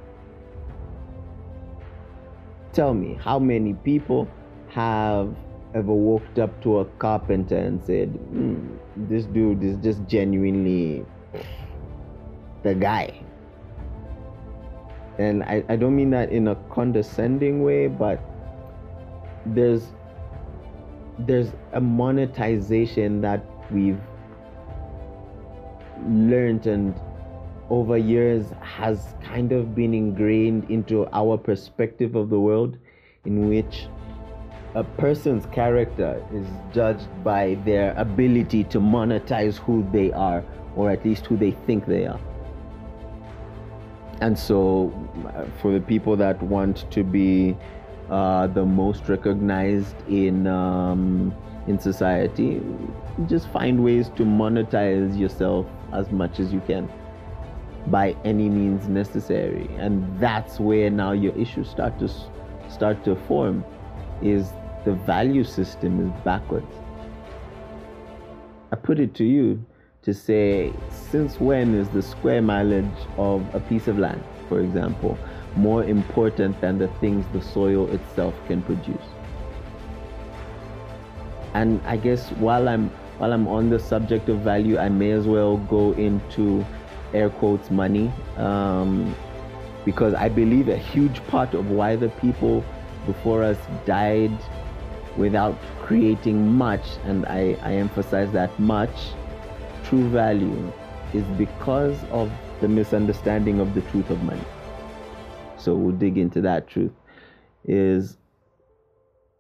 Tell 2.71 2.93
me, 2.93 3.17
how 3.21 3.39
many 3.39 3.73
people 3.73 4.27
have 4.69 5.35
ever 5.73 5.93
walked 5.93 6.39
up 6.39 6.61
to 6.63 6.79
a 6.79 6.85
carpenter 6.85 7.57
and 7.57 7.83
said, 7.83 8.13
mm, 8.13 8.77
This 8.95 9.25
dude 9.25 9.63
is 9.63 9.77
just 9.77 10.05
genuinely 10.07 11.05
the 12.63 12.73
guy? 12.73 13.19
And 15.17 15.43
I, 15.43 15.63
I 15.67 15.75
don't 15.75 15.95
mean 15.95 16.11
that 16.11 16.31
in 16.31 16.47
a 16.47 16.55
condescending 16.69 17.63
way, 17.63 17.87
but 17.87 18.19
there's 19.45 19.91
there's 21.19 21.51
a 21.73 21.81
monetization 21.81 23.21
that 23.21 23.43
we've 23.71 23.99
learned 26.05 26.67
and 26.67 26.99
over 27.69 27.97
years 27.97 28.45
has 28.61 29.15
kind 29.23 29.51
of 29.51 29.75
been 29.75 29.93
ingrained 29.93 30.69
into 30.69 31.07
our 31.11 31.37
perspective 31.37 32.15
of 32.15 32.29
the 32.29 32.39
world, 32.39 32.77
in 33.25 33.49
which 33.49 33.87
a 34.75 34.83
person's 34.83 35.45
character 35.47 36.23
is 36.33 36.45
judged 36.73 37.07
by 37.23 37.55
their 37.65 37.93
ability 37.97 38.63
to 38.65 38.79
monetize 38.79 39.57
who 39.57 39.85
they 39.91 40.11
are, 40.13 40.43
or 40.75 40.89
at 40.89 41.03
least 41.03 41.25
who 41.25 41.35
they 41.35 41.51
think 41.51 41.85
they 41.87 42.05
are. 42.05 42.19
And 44.21 44.37
so, 44.37 44.93
uh, 45.35 45.45
for 45.61 45.71
the 45.73 45.81
people 45.81 46.15
that 46.15 46.41
want 46.41 46.89
to 46.91 47.03
be 47.03 47.55
uh, 48.09 48.47
the 48.47 48.65
most 48.65 49.09
recognized 49.09 49.95
in 50.07 50.47
um, 50.47 51.35
in 51.67 51.77
society, 51.77 52.61
just 53.27 53.49
find 53.49 53.83
ways 53.83 54.09
to 54.15 54.23
monetize 54.23 55.17
yourself 55.17 55.65
as 55.91 56.09
much 56.11 56.39
as 56.39 56.53
you 56.53 56.61
can 56.61 56.89
by 57.87 58.15
any 58.23 58.49
means 58.49 58.87
necessary. 58.87 59.69
And 59.77 60.19
that's 60.19 60.59
where 60.59 60.89
now 60.89 61.11
your 61.11 61.37
issues 61.37 61.69
start 61.69 61.99
to 61.99 62.09
start 62.69 63.03
to 63.05 63.15
form 63.27 63.63
is 64.21 64.51
the 64.85 64.93
value 64.93 65.43
system 65.43 66.07
is 66.07 66.23
backwards. 66.23 66.73
I 68.71 68.75
put 68.75 68.99
it 68.99 69.13
to 69.15 69.23
you 69.23 69.65
to 70.03 70.13
say 70.13 70.71
since 70.89 71.39
when 71.39 71.75
is 71.75 71.89
the 71.89 72.01
square 72.01 72.41
mileage 72.41 72.85
of 73.17 73.43
a 73.53 73.59
piece 73.59 73.89
of 73.89 73.97
land 73.97 74.23
for 74.47 74.61
example 74.61 75.17
more 75.57 75.83
important 75.83 76.59
than 76.61 76.77
the 76.77 76.87
things 76.99 77.25
the 77.33 77.41
soil 77.41 77.89
itself 77.91 78.33
can 78.47 78.61
produce 78.61 79.07
and 81.53 81.81
i 81.85 81.97
guess 81.97 82.29
while 82.33 82.69
i'm 82.69 82.89
while 83.17 83.33
i'm 83.33 83.47
on 83.47 83.69
the 83.69 83.79
subject 83.79 84.29
of 84.29 84.39
value 84.39 84.77
i 84.77 84.89
may 84.89 85.11
as 85.11 85.25
well 85.25 85.57
go 85.57 85.91
into 85.93 86.65
air 87.13 87.29
quotes 87.29 87.71
money 87.71 88.11
um, 88.37 89.15
because 89.87 90.13
I 90.13 90.27
believe 90.27 90.67
a 90.67 90.77
huge 90.77 91.25
part 91.27 91.53
of 91.53 91.71
why 91.71 91.95
the 91.95 92.09
people 92.09 92.63
before 93.05 93.41
us 93.41 93.57
died 93.85 94.37
without 95.15 95.57
creating 95.81 96.51
much, 96.51 96.85
and 97.05 97.25
I, 97.25 97.57
I 97.63 97.73
emphasize 97.75 98.29
that 98.33 98.59
much, 98.59 99.13
true 99.85 100.09
value 100.09 100.73
is 101.13 101.23
because 101.37 101.97
of 102.11 102.29
the 102.59 102.67
misunderstanding 102.67 103.61
of 103.61 103.73
the 103.73 103.81
truth 103.83 104.09
of 104.09 104.21
money. 104.23 104.43
So 105.57 105.75
we'll 105.75 105.95
dig 105.95 106.17
into 106.17 106.41
that 106.41 106.67
truth. 106.67 106.91
Is 107.65 108.17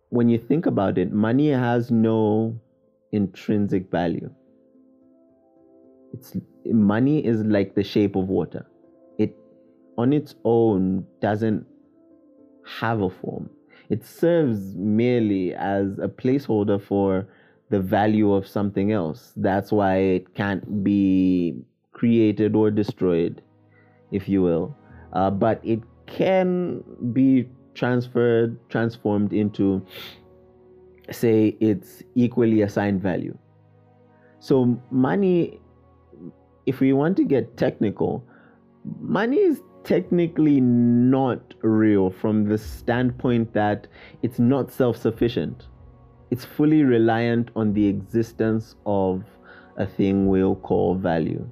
when 0.09 0.29
you 0.29 0.37
think 0.37 0.65
about 0.65 0.97
it, 0.97 1.11
money 1.11 1.49
has 1.49 1.91
no 1.91 2.59
intrinsic 3.11 3.89
value. 3.91 4.29
It's 6.13 6.35
money 6.65 7.25
is 7.25 7.41
like 7.43 7.75
the 7.75 7.83
shape 7.83 8.15
of 8.15 8.27
water. 8.27 8.65
It 9.17 9.35
on 9.97 10.13
its 10.13 10.35
own 10.43 11.05
doesn't 11.21 11.65
have 12.79 13.01
a 13.01 13.09
form. 13.09 13.49
It 13.89 14.05
serves 14.05 14.75
merely 14.75 15.53
as 15.53 15.97
a 15.99 16.07
placeholder 16.07 16.81
for 16.81 17.27
the 17.69 17.79
value 17.79 18.33
of 18.33 18.47
something 18.47 18.91
else. 18.91 19.33
That's 19.35 19.71
why 19.71 19.97
it 19.97 20.35
can't 20.35 20.83
be 20.83 21.61
created 21.91 22.55
or 22.55 22.71
destroyed, 22.71 23.41
if 24.11 24.27
you 24.27 24.41
will. 24.41 24.75
Uh, 25.13 25.29
but 25.29 25.59
it 25.63 25.81
can 26.07 26.83
be 27.13 27.47
transferred, 27.75 28.57
transformed 28.69 29.33
into, 29.33 29.85
say, 31.11 31.55
its 31.59 32.01
equally 32.15 32.61
assigned 32.63 33.01
value. 33.01 33.37
So 34.39 34.81
money 34.89 35.59
if 36.67 36.81
we 36.81 36.93
want 36.93 37.17
to 37.17 37.23
get 37.23 37.57
technical, 37.57 38.23
money 38.99 39.37
is 39.37 39.61
technically 39.83 40.59
not 40.59 41.53
real 41.61 42.09
from 42.09 42.43
the 42.43 42.57
standpoint 42.57 43.53
that 43.53 43.87
it's 44.21 44.37
not 44.37 44.69
self 44.71 44.97
sufficient. 44.97 45.67
It's 46.29 46.43
fully 46.43 46.83
reliant 46.83 47.51
on 47.55 47.73
the 47.73 47.87
existence 47.87 48.75
of 48.85 49.23
a 49.77 49.87
thing 49.87 50.27
we'll 50.27 50.57
call 50.57 50.95
value. 50.95 51.49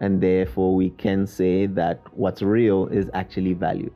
And 0.00 0.20
therefore, 0.20 0.74
we 0.74 0.90
can 0.90 1.26
say 1.26 1.66
that 1.66 2.00
what's 2.12 2.42
real 2.42 2.88
is 2.88 3.08
actually 3.14 3.54
value. 3.54 3.92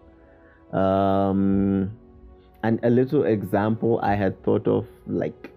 Um, 0.72 1.90
and 2.62 2.80
a 2.82 2.90
little 2.90 3.24
example 3.24 4.00
I 4.02 4.14
had 4.14 4.42
thought 4.42 4.66
of 4.66 4.86
like 5.06 5.50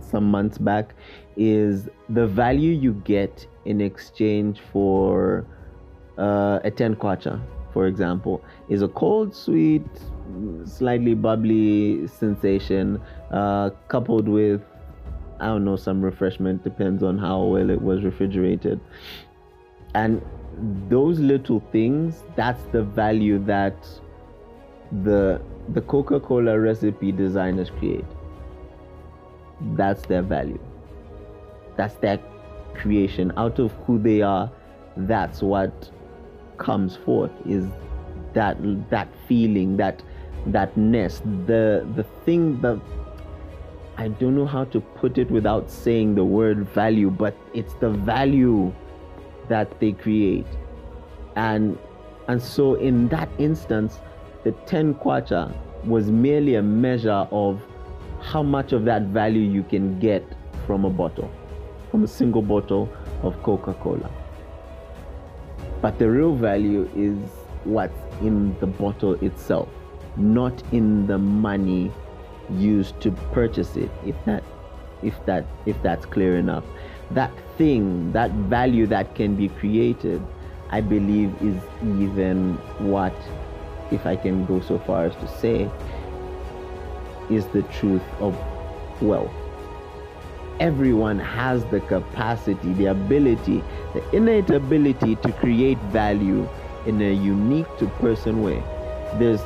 some 0.00 0.30
months 0.30 0.58
back 0.58 0.94
is 1.36 1.88
the 2.08 2.26
value 2.26 2.72
you 2.72 2.94
get 3.04 3.46
in 3.64 3.80
exchange 3.80 4.60
for 4.72 5.46
uh, 6.16 6.58
a 6.64 6.70
10 6.70 6.96
kwacha, 6.96 7.40
for 7.72 7.86
example, 7.86 8.42
is 8.68 8.82
a 8.82 8.88
cold, 8.88 9.34
sweet, 9.34 9.86
slightly 10.64 11.14
bubbly 11.14 12.06
sensation 12.06 13.00
uh, 13.30 13.70
coupled 13.88 14.28
with, 14.28 14.62
I 15.40 15.46
don't 15.46 15.64
know, 15.64 15.76
some 15.76 16.02
refreshment, 16.02 16.64
depends 16.64 17.02
on 17.02 17.18
how 17.18 17.42
well 17.42 17.70
it 17.70 17.80
was 17.80 18.02
refrigerated. 18.02 18.80
And 19.94 20.22
those 20.88 21.18
little 21.18 21.62
things, 21.72 22.24
that's 22.36 22.62
the 22.72 22.82
value 22.82 23.38
that 23.44 23.76
the 25.02 25.40
the 25.74 25.82
Coca-Cola 25.82 26.58
recipe 26.58 27.12
designers 27.12 27.70
create. 27.70 28.04
That's 29.76 30.06
their 30.06 30.22
value. 30.22 30.60
That's 31.76 31.94
their 31.96 32.18
creation, 32.74 33.32
out 33.36 33.58
of 33.58 33.72
who 33.86 33.98
they 33.98 34.22
are, 34.22 34.50
that's 34.96 35.42
what 35.42 35.90
comes 36.56 36.96
forth 36.96 37.30
is 37.46 37.64
that 38.34 38.56
that 38.90 39.08
feeling, 39.26 39.76
that 39.76 40.02
that 40.46 40.76
nest, 40.76 41.22
the 41.46 41.86
the 41.94 42.04
thing 42.24 42.60
that 42.60 42.80
I 43.96 44.08
don't 44.08 44.36
know 44.36 44.46
how 44.46 44.64
to 44.64 44.80
put 44.80 45.18
it 45.18 45.30
without 45.30 45.70
saying 45.70 46.14
the 46.14 46.24
word 46.24 46.66
value, 46.68 47.10
but 47.10 47.36
it's 47.52 47.74
the 47.74 47.90
value 47.90 48.72
that 49.48 49.78
they 49.80 49.92
create. 49.92 50.46
And 51.36 51.78
and 52.28 52.42
so 52.42 52.74
in 52.74 53.08
that 53.08 53.28
instance, 53.38 54.00
the 54.44 54.52
10 54.52 54.94
kwacha 54.96 55.54
was 55.84 56.10
merely 56.10 56.56
a 56.56 56.62
measure 56.62 57.26
of 57.30 57.60
how 58.20 58.42
much 58.42 58.72
of 58.72 58.84
that 58.84 59.02
value 59.02 59.40
you 59.40 59.62
can 59.62 59.98
get 59.98 60.24
from 60.66 60.84
a 60.84 60.90
bottle, 60.90 61.30
from 61.90 62.04
a 62.04 62.08
single 62.08 62.42
bottle 62.42 62.88
of 63.22 63.42
Coca 63.42 63.74
Cola. 63.74 64.10
But 65.80 65.98
the 65.98 66.10
real 66.10 66.34
value 66.34 66.90
is 66.94 67.18
what's 67.64 67.98
in 68.20 68.58
the 68.58 68.66
bottle 68.66 69.14
itself, 69.24 69.68
not 70.16 70.62
in 70.72 71.06
the 71.06 71.18
money 71.18 71.92
used 72.50 73.00
to 73.00 73.10
purchase 73.32 73.76
it. 73.76 73.90
If 74.04 74.16
that, 74.24 74.42
if 75.02 75.14
that, 75.26 75.46
if 75.66 75.80
that's 75.82 76.04
clear 76.04 76.36
enough, 76.36 76.64
that 77.12 77.30
thing, 77.58 78.12
that 78.12 78.30
value 78.30 78.86
that 78.86 79.14
can 79.14 79.34
be 79.36 79.48
created, 79.48 80.22
I 80.70 80.80
believe 80.80 81.34
is 81.42 81.60
even 81.82 82.54
what, 82.78 83.14
if 83.90 84.06
I 84.06 84.16
can 84.16 84.46
go 84.46 84.60
so 84.60 84.78
far 84.78 85.06
as 85.06 85.16
to 85.16 85.28
say, 85.28 85.68
is 87.28 87.46
the 87.48 87.62
truth 87.64 88.02
of 88.20 88.36
wealth. 89.02 89.32
Everyone 90.60 91.18
has 91.18 91.64
the 91.66 91.80
capacity, 91.80 92.72
the 92.74 92.86
ability, 92.86 93.62
the 93.94 94.16
innate 94.16 94.50
ability 94.50 95.16
to 95.16 95.32
create 95.32 95.78
value 95.92 96.48
in 96.86 97.00
a 97.02 97.12
unique 97.12 97.66
to 97.78 97.86
person 98.00 98.42
way. 98.42 98.62
There's 99.18 99.40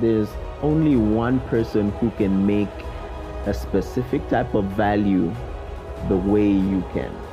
there's 0.00 0.28
only 0.62 0.96
one 0.96 1.40
person 1.40 1.90
who 1.92 2.10
can 2.12 2.46
make 2.46 2.68
a 3.46 3.54
specific 3.54 4.28
type 4.28 4.54
of 4.54 4.64
value 4.64 5.34
the 6.08 6.16
way 6.16 6.48
you 6.48 6.82
can. 6.92 7.23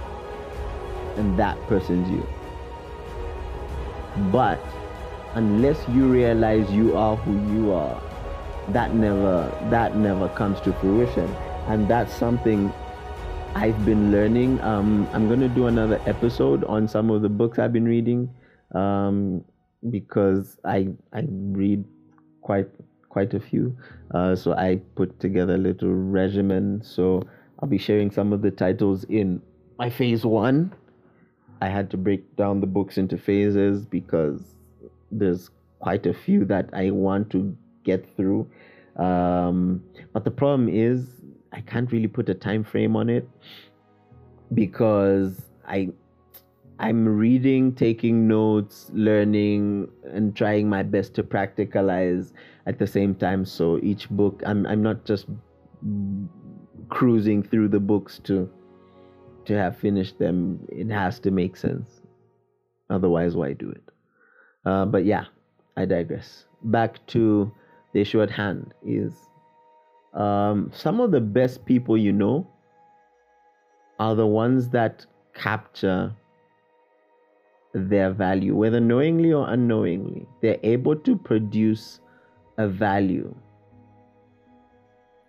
And 1.18 1.38
that 1.38 1.60
person's 1.68 2.10
you. 2.10 2.26
But 4.32 4.60
unless 5.36 5.78
you 5.90 6.08
realize 6.08 6.70
you 6.72 6.98
are 6.98 7.16
who 7.16 7.54
you 7.54 7.72
are, 7.72 8.02
that 8.70 8.94
never 8.94 9.52
that 9.70 9.96
never 9.96 10.30
comes 10.30 10.60
to 10.62 10.74
fruition 10.74 11.34
and 11.68 11.88
that's 11.88 12.14
something 12.14 12.72
I've 13.56 13.86
been 13.86 14.12
learning. 14.12 14.62
Um, 14.62 15.08
I'm 15.14 15.28
going 15.28 15.42
to 15.42 15.50
do 15.50 15.68
another 15.68 16.02
episode 16.06 16.64
on 16.66 16.88
some 16.88 17.10
of 17.10 17.22
the 17.22 17.30
books 17.30 17.60
I've 17.60 17.74
been 17.74 17.86
reading 17.86 18.30
um, 18.74 19.44
because 19.90 20.58
I 20.66 20.90
I 21.14 21.26
read 21.28 21.84
quite 22.42 22.70
quite 23.10 23.34
a 23.34 23.40
few. 23.40 23.78
Uh, 24.14 24.36
so 24.36 24.54
I 24.54 24.82
put 24.96 25.20
together 25.20 25.56
a 25.56 25.58
little 25.58 25.94
regimen. 25.94 26.82
So 26.84 27.24
I'll 27.60 27.70
be 27.70 27.78
sharing 27.78 28.10
some 28.12 28.34
of 28.34 28.42
the 28.42 28.52
titles 28.52 29.04
in 29.06 29.42
my 29.78 29.90
phase 29.90 30.26
one. 30.26 30.74
I 31.62 31.70
had 31.70 31.90
to 31.92 31.98
break 31.98 32.36
down 32.36 32.60
the 32.60 32.68
books 32.68 32.98
into 32.98 33.18
phases 33.18 33.86
because 33.86 34.56
there's 35.12 35.50
quite 35.80 36.06
a 36.06 36.14
few 36.14 36.44
that 36.46 36.70
I 36.74 36.92
want 36.92 37.30
to 37.32 37.56
get 37.84 38.06
through. 38.16 38.50
Um, 38.98 39.84
but 40.14 40.26
the 40.26 40.32
problem 40.32 40.68
is, 40.70 41.08
I 41.54 41.62
can't 41.62 41.92
really 41.92 42.08
put 42.08 42.30
a 42.30 42.34
time 42.34 42.64
frame 42.64 42.96
on 42.96 43.10
it 43.10 43.28
because 44.54 45.42
I 45.68 45.90
I'm 46.80 47.08
reading, 47.08 47.76
taking 47.76 48.28
notes, 48.28 48.90
learning, 48.92 49.88
and 50.04 50.36
trying 50.36 50.68
my 50.68 50.82
best 50.82 51.14
to 51.16 51.24
practicalize 51.24 52.34
at 52.66 52.80
the 52.80 52.88
same 52.88 53.14
time. 53.14 53.46
So 53.46 53.78
each 53.84 54.10
book, 54.10 54.42
I'm 54.46 54.66
I'm 54.66 54.82
not 54.82 55.06
just 55.06 55.28
cruising 56.90 57.44
through 57.44 57.68
the 57.70 57.80
books 57.80 58.20
to 58.24 58.50
to 59.46 59.58
have 59.58 59.78
finished 59.78 60.20
them. 60.20 60.66
It 60.70 60.90
has 60.90 61.20
to 61.22 61.32
make 61.32 61.56
sense. 61.58 62.02
Otherwise, 62.90 63.36
why 63.36 63.54
do 63.54 63.70
it? 63.70 63.84
Uh, 64.66 64.86
but 64.86 65.06
yeah, 65.06 65.26
I 65.78 65.86
digress. 65.86 66.46
Back 66.64 67.06
to 67.08 67.52
the 67.94 68.02
issue 68.02 68.22
at 68.22 68.30
hand 68.30 68.74
is 68.86 69.14
um, 70.14 70.72
some 70.74 71.00
of 71.00 71.12
the 71.12 71.22
best 71.22 71.66
people 71.66 71.98
you 71.98 72.12
know 72.12 72.48
are 74.00 74.16
the 74.16 74.28
ones 74.28 74.70
that 74.70 75.06
capture 75.34 76.14
their 77.74 78.12
value, 78.12 78.56
whether 78.56 78.80
knowingly 78.80 79.32
or 79.32 79.50
unknowingly. 79.50 80.28
They're 80.42 80.60
able 80.64 80.96
to 80.98 81.16
produce 81.16 82.02
a 82.58 82.68
value 82.68 83.34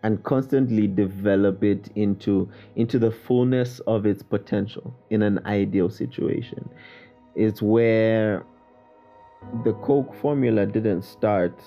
and 0.03 0.23
constantly 0.25 0.87
develop 0.87 1.63
it 1.63 1.89
into 1.95 2.49
into 2.77 2.99
the 2.99 3.11
fullness 3.11 3.81
of 3.81 4.07
its 4.07 4.23
potential 4.23 4.95
in 5.11 5.23
an 5.23 5.45
ideal 5.47 5.91
situation. 5.91 6.69
It's 7.35 7.63
where 7.63 8.45
the 9.65 9.73
Coke 9.75 10.15
formula 10.15 10.67
didn't 10.67 11.03
start 11.03 11.59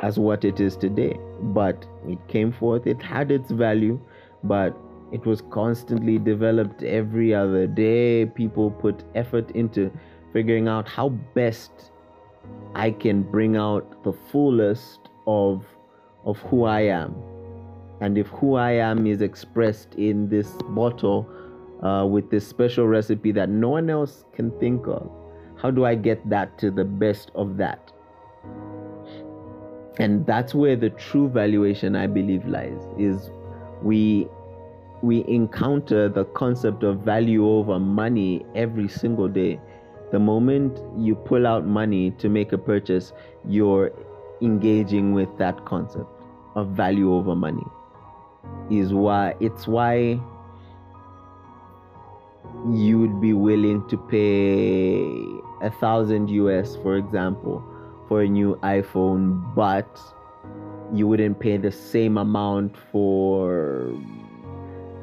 as 0.00 0.18
what 0.18 0.44
it 0.44 0.60
is 0.60 0.76
today. 0.76 1.18
But 1.40 1.86
it 2.06 2.18
came 2.28 2.52
forth, 2.52 2.86
it 2.86 3.02
had 3.02 3.30
its 3.30 3.50
value, 3.50 4.00
but 4.42 4.76
it 5.12 5.24
was 5.24 5.42
constantly 5.50 6.18
developed 6.18 6.82
every 6.82 7.34
other 7.34 7.66
day. 7.66 8.26
People 8.26 8.70
put 8.70 9.04
effort 9.14 9.50
into 9.52 9.90
figuring 10.32 10.68
out 10.68 10.88
how 10.88 11.10
best 11.34 11.92
I 12.74 12.90
can 12.90 13.22
bring 13.22 13.56
out 13.56 14.02
the 14.04 14.12
fullest 14.12 15.08
of 15.26 15.64
of 16.24 16.38
who 16.40 16.64
I 16.64 16.82
am. 16.82 17.14
And 18.00 18.18
if 18.18 18.26
who 18.28 18.54
I 18.54 18.72
am 18.72 19.06
is 19.06 19.22
expressed 19.22 19.94
in 19.94 20.28
this 20.28 20.52
bottle 20.70 21.28
uh, 21.82 22.06
with 22.06 22.30
this 22.30 22.46
special 22.46 22.86
recipe 22.86 23.32
that 23.32 23.48
no 23.48 23.68
one 23.70 23.88
else 23.90 24.24
can 24.34 24.50
think 24.58 24.86
of, 24.86 25.10
how 25.56 25.70
do 25.70 25.84
I 25.84 25.94
get 25.94 26.28
that 26.28 26.58
to 26.58 26.70
the 26.70 26.84
best 26.84 27.30
of 27.34 27.56
that? 27.58 27.92
and 29.98 30.26
that's 30.26 30.54
where 30.54 30.76
the 30.76 30.90
true 30.90 31.28
valuation 31.28 31.94
i 31.94 32.06
believe 32.06 32.44
lies 32.46 32.82
is 32.98 33.30
we 33.82 34.26
we 35.02 35.24
encounter 35.28 36.08
the 36.08 36.24
concept 36.36 36.82
of 36.82 37.00
value 37.00 37.46
over 37.46 37.78
money 37.78 38.44
every 38.54 38.88
single 38.88 39.28
day 39.28 39.60
the 40.10 40.18
moment 40.18 40.80
you 40.98 41.14
pull 41.14 41.46
out 41.46 41.66
money 41.66 42.10
to 42.12 42.28
make 42.28 42.52
a 42.52 42.58
purchase 42.58 43.12
you're 43.48 43.92
engaging 44.40 45.12
with 45.12 45.28
that 45.38 45.64
concept 45.64 46.08
of 46.54 46.68
value 46.68 47.12
over 47.12 47.34
money 47.34 47.66
is 48.70 48.92
why 48.92 49.34
it's 49.40 49.66
why 49.66 50.18
you 52.70 52.98
would 52.98 53.20
be 53.20 53.32
willing 53.32 53.86
to 53.88 53.96
pay 53.96 55.04
a 55.66 55.70
thousand 55.80 56.28
us 56.28 56.76
for 56.76 56.96
example 56.96 57.62
for 58.08 58.22
a 58.22 58.28
new 58.28 58.56
iPhone, 58.62 59.54
but 59.54 60.00
you 60.92 61.08
wouldn't 61.08 61.40
pay 61.40 61.56
the 61.56 61.72
same 61.72 62.18
amount 62.18 62.76
for. 62.92 63.92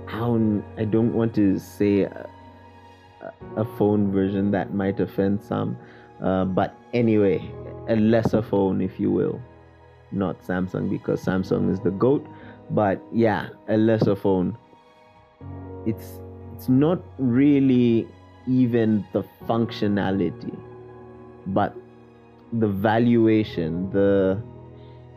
I 0.07 0.19
don't, 0.19 0.63
I 0.77 0.85
don't 0.85 1.13
want 1.13 1.33
to 1.35 1.57
say 1.57 2.01
a, 2.01 2.29
a 3.55 3.65
phone 3.77 4.11
version 4.11 4.51
that 4.51 4.73
might 4.73 4.99
offend 4.99 5.41
some, 5.41 5.77
uh, 6.21 6.45
but 6.45 6.75
anyway, 6.93 7.51
a 7.87 7.95
lesser 7.95 8.41
phone, 8.41 8.81
if 8.81 8.99
you 8.99 9.11
will. 9.11 9.41
Not 10.11 10.41
Samsung 10.43 10.89
because 10.89 11.23
Samsung 11.23 11.71
is 11.71 11.79
the 11.79 11.91
goat, 11.91 12.25
but 12.69 13.01
yeah, 13.13 13.49
a 13.67 13.77
lesser 13.77 14.15
phone. 14.15 14.57
It's 15.85 16.19
it's 16.55 16.69
not 16.69 17.01
really 17.17 18.07
even 18.47 19.05
the 19.13 19.23
functionality, 19.47 20.57
but 21.47 21.75
the 22.53 22.67
valuation, 22.67 23.89
the 23.91 24.41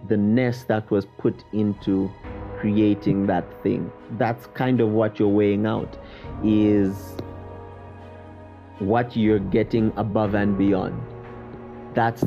the 0.08 0.16
nest 0.16 0.68
that 0.68 0.90
was 0.90 1.06
put 1.18 1.44
into 1.52 2.10
creating 2.58 3.26
that 3.26 3.44
thing. 3.62 3.90
That's 4.18 4.46
kind 4.48 4.80
of 4.80 4.90
what 4.90 5.18
you're 5.18 5.28
weighing 5.28 5.66
out 5.66 5.98
is 6.42 6.94
what 8.78 9.16
you're 9.16 9.38
getting 9.38 9.92
above 9.96 10.34
and 10.34 10.56
beyond. 10.56 11.00
That's 11.94 12.24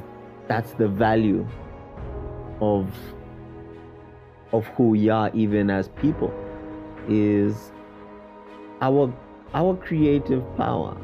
that's 0.47 0.73
the 0.73 0.88
value 0.88 1.47
of 2.62 2.89
of 4.54 4.65
who 4.67 4.89
we 4.89 5.10
are 5.10 5.32
even 5.34 5.70
as 5.70 5.89
people 5.89 6.34
is 7.10 7.72
our 8.82 9.13
our 9.54 9.76
creative 9.76 10.43
power 10.58 10.98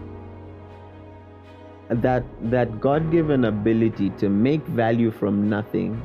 that 1.90 2.24
that 2.42 2.80
god-given 2.80 3.46
ability 3.46 4.10
to 4.12 4.30
make 4.30 4.66
value 4.68 5.12
from 5.12 5.50
nothing 5.50 6.02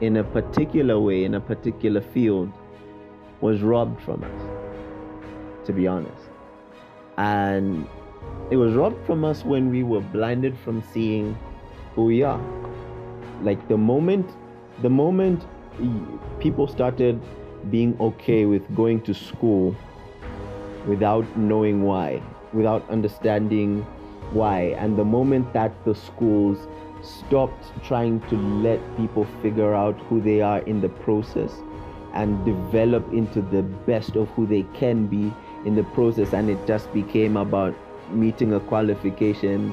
in 0.00 0.16
a 0.16 0.24
particular 0.24 0.98
way 1.00 1.24
in 1.24 1.34
a 1.34 1.40
particular 1.40 2.00
field 2.00 2.50
was 3.40 3.62
robbed 3.62 4.00
from 4.02 4.24
us 4.24 4.42
to 5.66 5.72
be 5.72 5.86
honest 5.86 6.30
And 7.18 7.86
it 8.50 8.56
was 8.56 8.74
robbed 8.74 9.04
from 9.06 9.24
us 9.24 9.44
when 9.44 9.70
we 9.70 9.82
were 9.82 10.00
blinded 10.00 10.58
from 10.58 10.82
seeing 10.82 11.38
who 11.94 12.04
we 12.04 12.22
are. 12.22 12.40
Like 13.42 13.68
the 13.68 13.76
moment, 13.76 14.30
the 14.80 14.90
moment 14.90 15.44
people 16.40 16.66
started 16.66 17.20
being 17.70 17.96
okay 18.00 18.46
with 18.46 18.62
going 18.74 19.00
to 19.02 19.14
school 19.14 19.76
without 20.86 21.24
knowing 21.36 21.82
why, 21.82 22.20
without 22.52 22.88
understanding 22.90 23.82
why, 24.32 24.74
and 24.78 24.96
the 24.96 25.04
moment 25.04 25.52
that 25.52 25.72
the 25.84 25.94
schools 25.94 26.66
stopped 27.02 27.72
trying 27.84 28.20
to 28.28 28.36
let 28.36 28.80
people 28.96 29.26
figure 29.42 29.74
out 29.74 29.98
who 30.08 30.20
they 30.20 30.40
are 30.40 30.60
in 30.60 30.80
the 30.80 30.88
process 30.88 31.52
and 32.14 32.44
develop 32.44 33.10
into 33.12 33.40
the 33.40 33.62
best 33.62 34.16
of 34.16 34.28
who 34.30 34.46
they 34.46 34.62
can 34.74 35.06
be 35.06 35.32
in 35.64 35.74
the 35.74 35.84
process, 35.94 36.32
and 36.32 36.50
it 36.50 36.66
just 36.66 36.92
became 36.92 37.36
about 37.36 37.74
meeting 38.10 38.52
a 38.54 38.60
qualification 38.60 39.72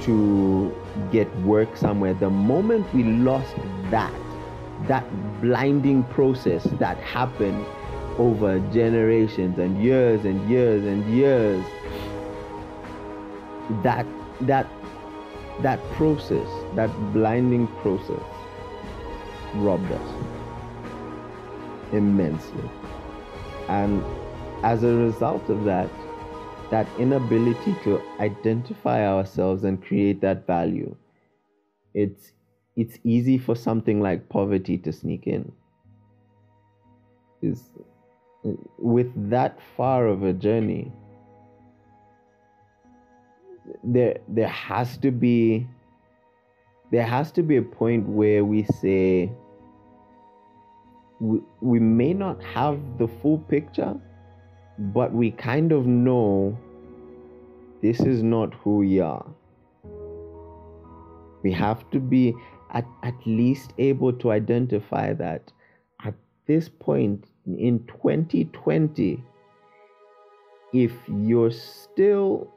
to 0.00 0.74
get 1.10 1.34
work 1.40 1.76
somewhere. 1.76 2.14
The 2.14 2.30
moment 2.30 2.92
we 2.94 3.04
lost 3.04 3.54
that, 3.90 4.12
that 4.82 5.04
blinding 5.40 6.04
process 6.04 6.64
that 6.78 6.96
happened 6.98 7.64
over 8.18 8.58
generations 8.72 9.58
and 9.58 9.82
years 9.82 10.24
and 10.24 10.48
years 10.48 10.84
and 10.84 11.04
years, 11.14 11.64
that 13.82 14.06
that 14.42 14.66
that 15.62 15.82
process, 15.92 16.48
that 16.74 16.90
blinding 17.12 17.66
process, 17.82 18.22
robbed 19.54 19.90
us 19.90 20.10
immensely. 21.92 22.68
And 23.68 24.04
as 24.62 24.82
a 24.82 24.94
result 24.94 25.48
of 25.48 25.64
that, 25.64 25.90
that 26.70 26.88
inability 26.98 27.76
to 27.84 28.02
identify 28.18 29.06
ourselves 29.06 29.64
and 29.64 29.82
create 29.82 30.20
that 30.22 30.46
value, 30.46 30.94
it's 31.94 32.32
it's 32.76 32.98
easy 33.04 33.38
for 33.38 33.54
something 33.54 34.00
like 34.00 34.28
poverty 34.28 34.78
to 34.78 34.92
sneak 34.92 35.26
in. 35.26 35.52
Is 37.42 37.62
with 38.78 39.30
that 39.30 39.58
far 39.76 40.06
of 40.06 40.22
a 40.22 40.32
journey, 40.32 40.92
there 43.82 44.18
there 44.28 44.48
has 44.48 44.96
to 44.98 45.10
be 45.10 45.66
there 46.90 47.04
has 47.04 47.32
to 47.32 47.42
be 47.42 47.56
a 47.56 47.62
point 47.62 48.08
where 48.08 48.44
we 48.44 48.64
say 48.64 49.30
we, 51.20 51.40
we 51.60 51.78
may 51.78 52.12
not 52.12 52.42
have 52.42 52.78
the 52.98 53.08
full 53.08 53.38
picture 53.38 53.94
but 54.78 55.12
we 55.12 55.30
kind 55.30 55.72
of 55.72 55.86
know 55.86 56.58
this 57.82 58.00
is 58.00 58.22
not 58.22 58.52
who 58.54 58.78
we 58.78 59.00
are 59.00 59.26
we 61.42 61.52
have 61.52 61.88
to 61.90 62.00
be 62.00 62.34
at, 62.74 62.86
at 63.02 63.14
least 63.24 63.72
able 63.78 64.12
to 64.12 64.30
identify 64.30 65.12
that 65.14 65.50
at 66.04 66.14
this 66.46 66.68
point 66.68 67.26
in 67.46 67.84
2020 67.86 69.22
if 70.74 70.92
you're 71.08 71.52
still 71.52 72.50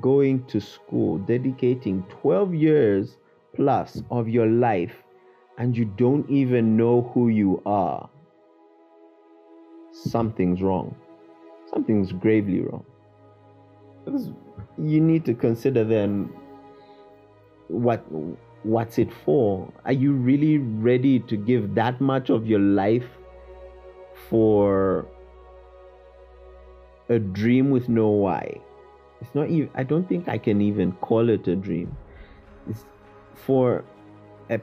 going 0.00 0.44
to 0.46 0.60
school, 0.60 1.18
dedicating 1.18 2.04
12 2.20 2.54
years 2.54 3.16
plus 3.56 4.02
of 4.10 4.28
your 4.28 4.46
life, 4.46 4.94
and 5.56 5.76
you 5.76 5.84
don't 5.84 6.28
even 6.28 6.76
know 6.76 7.10
who 7.14 7.28
you 7.28 7.62
are, 7.64 8.08
something's 9.92 10.60
wrong. 10.60 10.94
Something's 11.72 12.12
gravely 12.12 12.60
wrong. 12.60 12.84
Because 14.04 14.30
you 14.76 15.00
need 15.00 15.24
to 15.24 15.34
consider 15.34 15.84
then 15.84 16.30
what 17.68 18.04
what's 18.64 18.98
it 18.98 19.12
for? 19.24 19.72
Are 19.84 19.92
you 19.92 20.12
really 20.12 20.58
ready 20.58 21.20
to 21.20 21.36
give 21.36 21.74
that 21.74 22.00
much 22.00 22.30
of 22.30 22.46
your 22.46 22.60
life 22.60 23.06
for 24.28 25.06
a 27.08 27.18
dream 27.18 27.70
with 27.70 27.88
no 27.88 28.08
why? 28.08 28.60
it's 29.24 29.34
not 29.34 29.48
even 29.48 29.70
i 29.74 29.82
don't 29.82 30.08
think 30.08 30.28
i 30.28 30.36
can 30.36 30.60
even 30.60 30.92
call 31.08 31.28
it 31.30 31.48
a 31.48 31.56
dream 31.56 31.96
it's 32.68 32.84
for 33.34 33.84
a, 34.50 34.60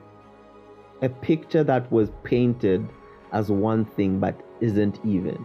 a 1.02 1.10
picture 1.10 1.64
that 1.64 1.92
was 1.92 2.12
painted 2.24 2.88
as 3.34 3.50
one 3.50 3.86
thing 3.86 4.20
but 4.20 4.40
isn't 4.60 5.00
even 5.04 5.44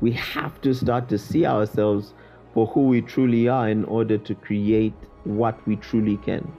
we 0.00 0.12
have 0.12 0.60
to 0.60 0.74
start 0.74 1.08
to 1.08 1.18
see 1.18 1.44
ourselves 1.44 2.14
for 2.54 2.66
who 2.68 2.86
we 2.86 3.00
truly 3.00 3.48
are 3.48 3.68
in 3.68 3.84
order 3.86 4.16
to 4.18 4.34
create 4.34 4.94
what 5.24 5.66
we 5.66 5.76
truly 5.76 6.16
can 6.18 6.52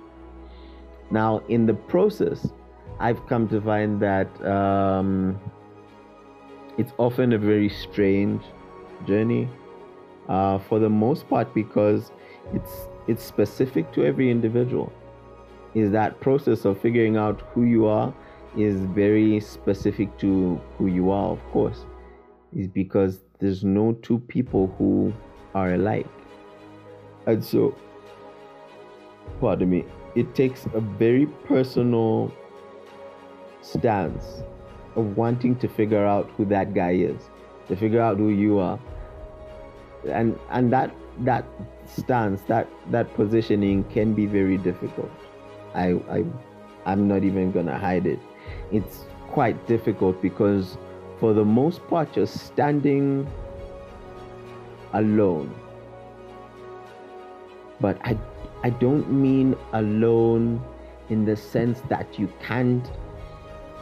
now 1.12 1.41
in 1.50 1.65
the 1.65 1.74
process 1.74 2.52
i've 3.00 3.26
come 3.28 3.48
to 3.48 3.62
find 3.62 4.00
that 4.02 4.30
um, 4.46 5.39
it's 6.78 6.93
often 6.98 7.34
a 7.34 7.38
very 7.38 7.70
strange 7.70 8.43
journey 9.06 9.50
uh, 10.30 10.60
for 10.60 10.80
the 10.80 10.89
most 10.89 11.28
part 11.30 11.54
because 11.54 12.12
it's 12.54 12.88
it's 13.08 13.24
specific 13.24 13.91
to 13.93 14.04
every 14.04 14.30
individual. 14.30 14.91
Is 15.74 15.91
that 15.91 16.20
process 16.20 16.65
of 16.65 16.80
figuring 16.80 17.15
out 17.15 17.41
who 17.54 17.63
you 17.63 17.86
are 17.86 18.13
is 18.58 18.82
very 18.82 19.39
specific 19.39 20.17
to 20.17 20.60
who 20.78 20.88
you 20.88 21.12
are 21.12 21.30
of 21.30 21.43
course. 21.52 21.86
Is 22.56 22.67
because 22.67 23.20
there's 23.39 23.63
no 23.63 23.93
two 24.02 24.20
people 24.20 24.74
who 24.78 25.13
are 25.54 25.74
alike. 25.74 26.08
And 27.26 27.43
so 27.43 27.76
pardon 29.39 29.70
me 29.70 29.86
it 30.17 30.34
takes 30.34 30.65
a 30.73 30.82
very 30.82 31.27
personal 31.45 32.34
stance 33.62 34.41
of 34.95 35.15
wanting 35.15 35.56
to 35.58 35.67
figure 35.67 36.03
out 36.03 36.27
who 36.36 36.45
that 36.45 36.73
guy 36.73 36.93
is 36.93 37.30
to 37.67 37.75
figure 37.75 38.01
out 38.01 38.17
who 38.17 38.30
you 38.30 38.58
are. 38.58 38.80
And 40.10 40.39
and 40.49 40.73
that 40.73 40.95
that 41.19 41.45
stance 41.86 42.41
that 42.47 42.67
that 42.91 43.13
positioning 43.13 43.84
can 43.95 44.13
be 44.13 44.25
very 44.25 44.58
difficult. 44.58 45.12
I 45.75 45.99
i 46.10 46.23
i'm 46.86 47.08
not 47.08 47.23
even 47.23 47.51
gonna 47.51 47.77
hide 47.77 48.08
it. 48.08 48.19
It's 48.71 49.06
quite 49.30 49.67
difficult 49.67 50.19
because 50.21 50.77
for 51.19 51.34
the 51.34 51.45
most 51.45 51.86
part 51.88 52.15
you're 52.15 52.25
standing 52.25 53.30
alone. 54.93 55.53
But 57.80 57.99
i 58.03 58.17
i 58.63 58.70
don't 58.70 59.12
mean 59.12 59.56
alone 59.74 60.62
in 61.10 61.26
the 61.26 61.36
sense 61.36 61.82
that 61.89 62.20
you 62.20 62.32
can't 62.41 62.91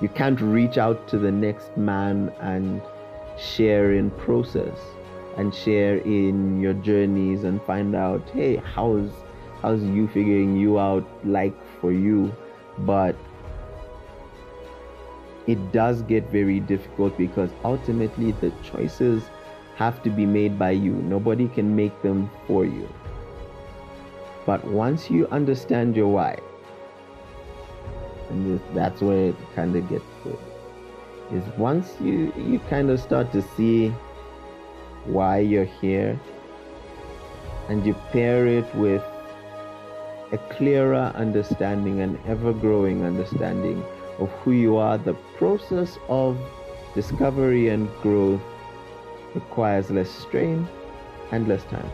you 0.01 0.09
can't 0.09 0.39
reach 0.41 0.77
out 0.77 1.07
to 1.07 1.17
the 1.17 1.31
next 1.31 1.75
man 1.77 2.31
and 2.41 2.81
share 3.37 3.93
in 3.93 4.11
process 4.11 4.77
and 5.37 5.53
share 5.53 5.97
in 5.97 6.59
your 6.61 6.73
journeys 6.73 7.43
and 7.43 7.61
find 7.63 7.95
out 7.95 8.29
hey 8.31 8.57
how's 8.57 9.11
how's 9.65 9.81
you 9.83 10.07
figuring 10.07 10.55
you 10.55 10.79
out 10.79 11.05
like 11.25 11.55
for 11.81 11.91
you? 11.91 12.31
But 12.79 13.15
it 15.47 15.71
does 15.71 16.03
get 16.03 16.29
very 16.29 16.59
difficult 16.59 17.17
because 17.17 17.49
ultimately 17.63 18.31
the 18.33 18.51
choices 18.63 19.23
have 19.75 20.01
to 20.03 20.09
be 20.09 20.25
made 20.25 20.59
by 20.59 20.71
you. 20.71 20.93
Nobody 20.93 21.47
can 21.47 21.75
make 21.75 21.99
them 22.01 22.29
for 22.47 22.65
you 22.65 22.87
but 24.45 24.63
once 24.65 25.09
you 25.09 25.27
understand 25.27 25.95
your 25.95 26.07
why 26.07 26.37
and 28.29 28.59
that's 28.73 29.01
where 29.01 29.29
it 29.29 29.35
kind 29.55 29.75
of 29.75 29.87
gets 29.89 30.05
good 30.23 30.37
is 31.31 31.43
once 31.57 31.95
you 31.99 32.33
you 32.37 32.59
kind 32.69 32.89
of 32.89 32.99
start 32.99 33.31
to 33.31 33.41
see 33.55 33.89
why 35.05 35.39
you're 35.39 35.71
here 35.81 36.19
and 37.69 37.85
you 37.85 37.93
pair 38.11 38.47
it 38.47 38.75
with 38.75 39.03
a 40.31 40.37
clearer 40.55 41.11
understanding, 41.15 42.01
an 42.01 42.19
ever 42.27 42.53
growing 42.53 43.03
understanding 43.03 43.83
of 44.19 44.29
who 44.41 44.51
you 44.51 44.77
are, 44.77 44.97
the 44.97 45.13
process 45.37 45.97
of 46.09 46.37
discovery 46.93 47.69
and 47.69 47.89
growth 48.01 48.41
requires 49.33 49.89
less 49.91 50.09
strain 50.09 50.67
and 51.31 51.47
less 51.47 51.63
time. 51.65 51.89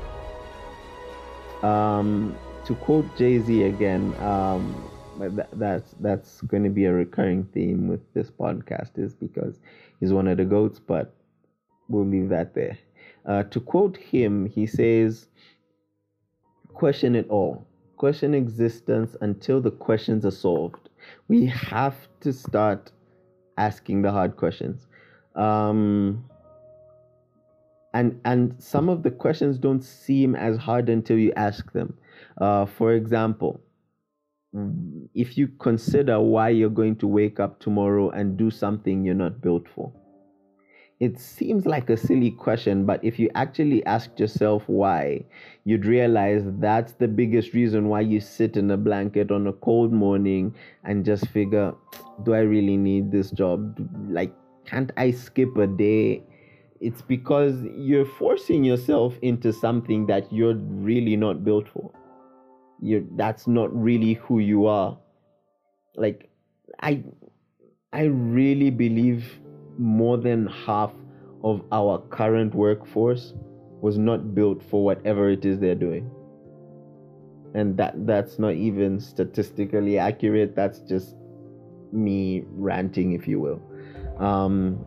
Um, 1.63 2.38
to 2.65 2.76
quote 2.76 3.06
Jay 3.17 3.39
Z 3.39 3.63
again, 3.63 4.15
um, 4.21 4.89
that, 5.19 5.50
that's 5.54 5.93
that's 6.00 6.41
going 6.41 6.63
to 6.63 6.69
be 6.69 6.86
a 6.86 6.93
recurring 6.93 7.43
theme 7.54 7.88
with 7.88 8.02
this 8.13 8.30
podcast, 8.30 8.97
is 8.97 9.13
because 9.13 9.60
he's 10.00 10.13
one 10.13 10.28
of 10.28 10.38
the 10.38 10.45
goats, 10.45 10.80
but 10.80 11.13
we'll 11.89 12.06
leave 12.06 12.30
that 12.30 12.54
there. 12.54 12.78
Uh, 13.26 13.43
to 13.43 13.60
quote 13.60 13.97
him, 13.97 14.45
he 14.47 14.65
says, 14.65 15.28
Question 16.74 17.15
it 17.15 17.30
all. 17.30 17.67
Question 17.97 18.34
existence 18.34 19.15
until 19.21 19.62
the 19.62 19.69
questions 19.69 20.26
are 20.26 20.32
solved. 20.32 20.89
We 21.28 21.45
have 21.45 22.08
to 22.21 22.34
start 22.34 22.91
asking 23.58 24.02
the 24.02 24.12
hard 24.12 24.38
questions. 24.38 24.88
Um, 25.36 26.26
and 27.93 28.19
and 28.25 28.56
some 28.58 28.89
of 28.89 29.04
the 29.04 29.12
questions 29.12 29.58
don't 29.58 29.84
seem 29.84 30.36
as 30.36 30.58
hard 30.58 30.89
until 30.89 31.17
you 31.17 31.34
ask 31.36 31.71
them. 31.73 31.97
Uh, 32.39 32.65
for 32.65 32.93
example, 32.93 33.62
if 35.13 35.38
you 35.38 35.47
consider 35.60 36.19
why 36.19 36.49
you're 36.49 36.69
going 36.69 36.95
to 36.97 37.08
wake 37.08 37.39
up 37.39 37.60
tomorrow 37.60 38.10
and 38.10 38.38
do 38.38 38.51
something 38.51 39.04
you're 39.04 39.15
not 39.15 39.41
built 39.41 39.67
for, 39.73 39.91
it 41.01 41.19
seems 41.19 41.65
like 41.65 41.89
a 41.89 41.97
silly 41.97 42.30
question, 42.30 42.86
but 42.86 43.04
if 43.04 43.17
you 43.17 43.27
actually 43.34 43.84
asked 43.88 44.19
yourself 44.19 44.62
why, 44.67 45.25
you'd 45.65 45.86
realize 45.86 46.43
that's 46.60 46.93
the 46.93 47.08
biggest 47.08 47.54
reason 47.54 47.89
why 47.89 48.01
you 48.01 48.19
sit 48.19 48.56
in 48.56 48.69
a 48.69 48.77
blanket 48.77 49.32
on 49.32 49.47
a 49.47 49.54
cold 49.54 49.91
morning 49.91 50.54
and 50.84 51.04
just 51.04 51.27
figure, 51.30 51.73
do 52.23 52.36
I 52.36 52.41
really 52.41 52.77
need 52.77 53.12
this 53.12 53.32
job? 53.32 53.80
Like, 54.10 54.32
can't 54.65 54.91
I 54.95 55.10
skip 55.10 55.58
a 55.58 55.65
day? 55.65 56.23
It's 56.82 57.02
because 57.02 57.63
you're 57.76 58.06
forcing 58.06 58.63
yourself 58.63 59.15
into 59.22 59.54
something 59.54 60.08
that 60.08 60.32
you're 60.34 60.56
really 60.56 61.15
not 61.15 61.44
built 61.44 61.67
for. 61.70 61.91
You're 62.82 63.04
that's 63.15 63.48
not 63.48 63.74
really 63.74 64.15
who 64.15 64.39
you 64.39 64.65
are. 64.65 64.98
Like 65.96 66.30
I 66.80 67.04
I 67.94 68.06
really 68.06 68.72
believe 68.72 69.39
more 69.78 70.17
than 70.17 70.48
half 70.48 70.91
of 71.44 71.63
our 71.72 72.00
current 72.10 72.56
workforce 72.56 73.34
was 73.82 73.98
not 73.98 74.34
built 74.36 74.63
for 74.63 74.84
whatever 74.84 75.30
it 75.30 75.46
is 75.46 75.60
they're 75.60 75.76
doing 75.76 76.10
and 77.54 77.76
that 77.78 78.06
that's 78.06 78.39
not 78.39 78.54
even 78.54 79.00
statistically 79.00 79.98
accurate 79.98 80.56
that's 80.56 80.80
just 80.80 81.15
me 81.91 82.44
ranting 82.52 83.13
if 83.13 83.28
you 83.28 83.39
will 83.39 83.62
um, 84.24 84.86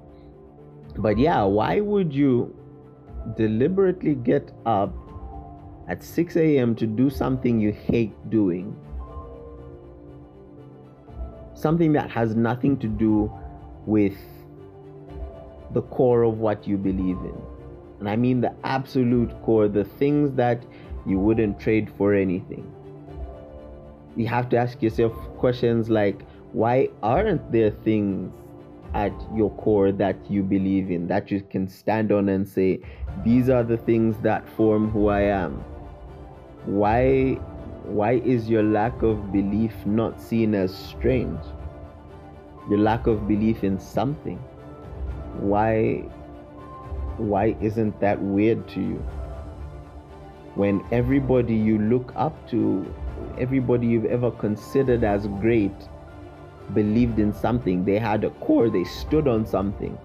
but 0.99 1.19
yeah 1.19 1.43
why 1.43 1.81
would 1.81 2.13
you 2.13 2.55
deliberately 3.37 4.15
get 4.15 4.53
up 4.67 4.95
at 5.89 6.03
6 6.03 6.37
a.m 6.37 6.75
to 6.75 6.87
do 6.87 7.11
something 7.11 7.61
you 7.61 7.73
hate 7.73 8.13
doing 8.31 8.77
something 11.55 11.93
that 11.93 12.11
has 12.11 12.35
nothing 12.35 12.77
to 12.79 12.87
do 12.87 13.33
with 13.87 14.17
the 15.73 15.83
core 15.83 16.23
of 16.23 16.39
what 16.39 16.67
you 16.67 16.77
believe 16.77 17.19
in. 17.19 17.37
And 18.01 18.09
I 18.09 18.17
mean 18.17 18.41
the 18.41 18.55
absolute 18.65 19.31
core, 19.43 19.69
the 19.69 19.85
things 19.85 20.33
that 20.33 20.63
you 21.07 21.19
wouldn't 21.19 21.59
trade 21.61 21.91
for 21.97 22.15
anything. 22.15 22.71
You 24.17 24.27
have 24.29 24.49
to 24.51 24.57
ask 24.57 24.83
yourself 24.83 25.13
questions 25.39 25.91
like 25.91 26.23
why 26.53 26.89
aren't 27.03 27.51
there 27.51 27.71
things 27.71 28.33
at 28.95 29.13
your 29.35 29.51
core 29.57 29.93
that 29.93 30.17
you 30.31 30.43
believe 30.43 30.91
in 30.91 31.07
that 31.09 31.31
you 31.31 31.41
can 31.51 31.69
stand 31.69 32.13
on 32.13 32.29
and 32.29 32.49
say 32.49 32.81
these 33.25 33.49
are 33.49 33.65
the 33.65 33.77
things 33.77 34.17
that 34.23 34.49
form 34.51 34.91
who 34.91 35.09
I 35.09 35.23
am? 35.23 35.65
Why 36.65 37.35
why 37.85 38.13
is 38.13 38.49
your 38.49 38.63
lack 38.63 39.03
of 39.03 39.33
belief 39.33 39.75
not 39.85 40.21
seen 40.21 40.55
as 40.55 40.75
strange? 40.75 41.41
Your 42.71 42.79
lack 42.79 43.07
of 43.07 43.29
belief 43.29 43.63
in 43.63 43.79
something 43.79 44.39
why 45.39 45.97
why 47.17 47.57
isn't 47.61 47.99
that 48.01 48.21
weird 48.21 48.67
to 48.69 48.81
you 48.81 49.05
when 50.55 50.85
everybody 50.93 51.55
you 51.55 51.79
look 51.79 52.13
up 52.15 52.49
to 52.49 52.87
everybody 53.39 53.87
you've 53.87 54.05
ever 54.05 54.31
considered 54.31 55.03
as 55.03 55.27
great 55.41 55.75
believed 56.73 57.19
in 57.19 57.33
something 57.33 57.85
they 57.85 57.99
had 57.99 58.25
a 58.25 58.31
core 58.31 58.71
they 58.71 58.85
stood 58.85 59.29
on 59.29 59.47
something. 59.47 59.99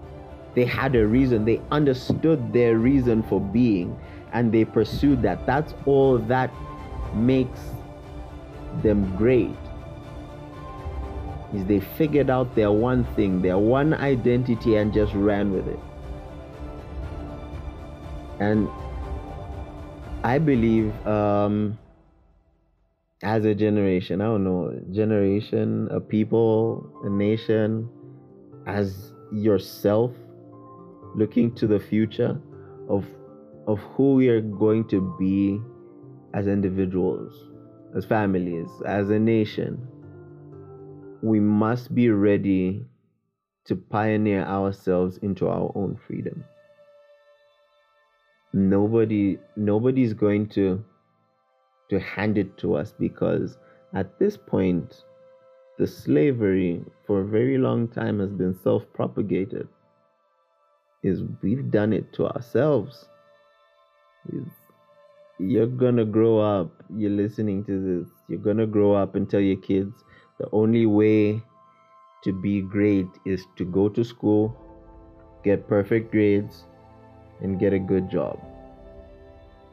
They 0.55 0.65
had 0.65 0.95
a 0.95 1.05
reason 1.05 1.45
they 1.45 1.61
understood 1.71 2.51
their 2.51 2.77
reason 2.77 3.23
for 3.23 3.39
being 3.39 3.97
and 4.33 4.51
they 4.51 4.65
pursued 4.65 5.21
that. 5.21 5.45
That's 5.45 5.73
all 5.85 6.17
that 6.17 6.51
makes 7.13 7.59
them 8.81 9.15
great. 9.15 9.55
Is 11.53 11.65
they 11.65 11.79
figured 11.79 12.29
out 12.29 12.55
their 12.55 12.71
one 12.71 13.05
thing, 13.15 13.41
their 13.41 13.57
one 13.57 13.93
identity, 13.93 14.75
and 14.75 14.93
just 14.93 15.13
ran 15.15 15.51
with 15.51 15.67
it. 15.67 15.79
And 18.39 18.69
I 20.23 20.37
believe, 20.37 20.93
um, 21.07 21.77
as 23.21 23.45
a 23.45 23.53
generation, 23.53 24.21
I 24.21 24.25
don't 24.25 24.43
know, 24.43 24.79
generation, 24.91 25.87
a 25.91 25.99
people, 25.99 26.89
a 27.03 27.09
nation, 27.09 27.89
as 28.65 29.13
yourself, 29.31 30.11
looking 31.15 31.53
to 31.55 31.67
the 31.67 31.79
future 31.79 32.39
of 32.89 33.05
of 33.67 33.79
who 33.95 34.15
we 34.15 34.29
are 34.29 34.41
going 34.41 34.87
to 34.87 35.15
be 35.19 35.59
as 36.33 36.47
individuals, 36.47 37.49
as 37.95 38.05
families, 38.05 38.67
as 38.85 39.09
a 39.09 39.19
nation 39.19 39.87
we 41.21 41.39
must 41.39 41.93
be 41.93 42.09
ready 42.09 42.85
to 43.65 43.75
pioneer 43.75 44.43
ourselves 44.45 45.17
into 45.17 45.47
our 45.47 45.71
own 45.75 45.99
freedom. 46.07 46.43
Nobody 48.53 49.37
nobody's 49.55 50.13
going 50.13 50.49
to 50.49 50.83
to 51.89 51.99
hand 51.99 52.37
it 52.37 52.57
to 52.57 52.75
us 52.75 52.93
because 52.99 53.57
at 53.93 54.19
this 54.19 54.37
point 54.37 55.03
the 55.77 55.87
slavery 55.87 56.83
for 57.05 57.21
a 57.21 57.25
very 57.25 57.57
long 57.57 57.87
time 57.87 58.19
has 58.19 58.31
been 58.31 58.57
self-propagated 58.63 59.67
is 61.03 61.23
we've 61.41 61.71
done 61.71 61.93
it 61.93 62.11
to 62.13 62.27
ourselves 62.27 63.05
you're 65.39 65.67
gonna 65.67 66.05
grow 66.05 66.39
up 66.39 66.69
you're 66.95 67.09
listening 67.09 67.63
to 67.63 67.79
this 67.81 68.11
you're 68.27 68.39
gonna 68.39 68.67
grow 68.67 68.93
up 68.93 69.15
and 69.15 69.29
tell 69.29 69.39
your 69.39 69.57
kids 69.57 70.03
the 70.39 70.49
only 70.51 70.85
way 70.85 71.41
to 72.23 72.33
be 72.33 72.61
great 72.61 73.07
is 73.25 73.45
to 73.57 73.65
go 73.65 73.89
to 73.89 74.03
school, 74.03 74.55
get 75.43 75.67
perfect 75.67 76.11
grades, 76.11 76.63
and 77.41 77.59
get 77.59 77.73
a 77.73 77.79
good 77.79 78.09
job. 78.09 78.39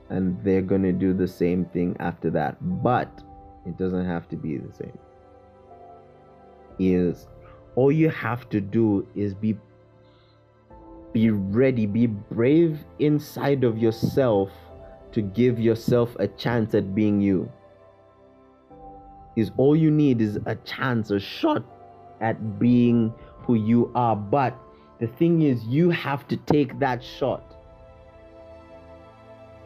And 0.08 0.42
they're 0.44 0.62
going 0.62 0.82
to 0.82 0.92
do 0.92 1.12
the 1.12 1.26
same 1.26 1.64
thing 1.66 1.96
after 1.98 2.30
that. 2.30 2.56
But 2.82 3.10
it 3.66 3.76
doesn't 3.76 4.06
have 4.06 4.28
to 4.28 4.36
be 4.36 4.56
the 4.58 4.72
same. 4.72 4.98
Is 6.78 7.26
all 7.74 7.90
you 7.90 8.10
have 8.10 8.48
to 8.50 8.60
do 8.60 9.06
is 9.14 9.34
be 9.34 9.56
be 11.12 11.30
ready, 11.30 11.86
be 11.86 12.06
brave 12.06 12.78
inside 12.98 13.64
of 13.64 13.78
yourself 13.78 14.50
to 15.12 15.22
give 15.22 15.58
yourself 15.58 16.14
a 16.18 16.28
chance 16.28 16.74
at 16.74 16.94
being 16.94 17.20
you 17.20 17.50
is 19.36 19.50
all 19.58 19.76
you 19.76 19.90
need 19.90 20.20
is 20.20 20.38
a 20.46 20.56
chance, 20.56 21.10
a 21.10 21.20
shot 21.20 21.62
at 22.20 22.58
being 22.58 23.12
who 23.42 23.54
you 23.54 23.92
are. 23.94 24.16
But 24.16 24.58
the 24.98 25.06
thing 25.06 25.42
is, 25.42 25.62
you 25.64 25.90
have 25.90 26.26
to 26.28 26.36
take 26.38 26.78
that 26.80 27.04
shot. 27.04 27.55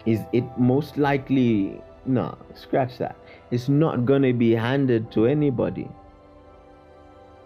Is 0.06 0.20
it 0.32 0.44
most 0.58 0.96
likely, 0.96 1.80
no, 2.06 2.36
scratch 2.54 2.98
that. 2.98 3.16
It's 3.50 3.68
not 3.68 4.06
going 4.06 4.22
to 4.22 4.32
be 4.32 4.52
handed 4.52 5.10
to 5.12 5.26
anybody. 5.26 5.88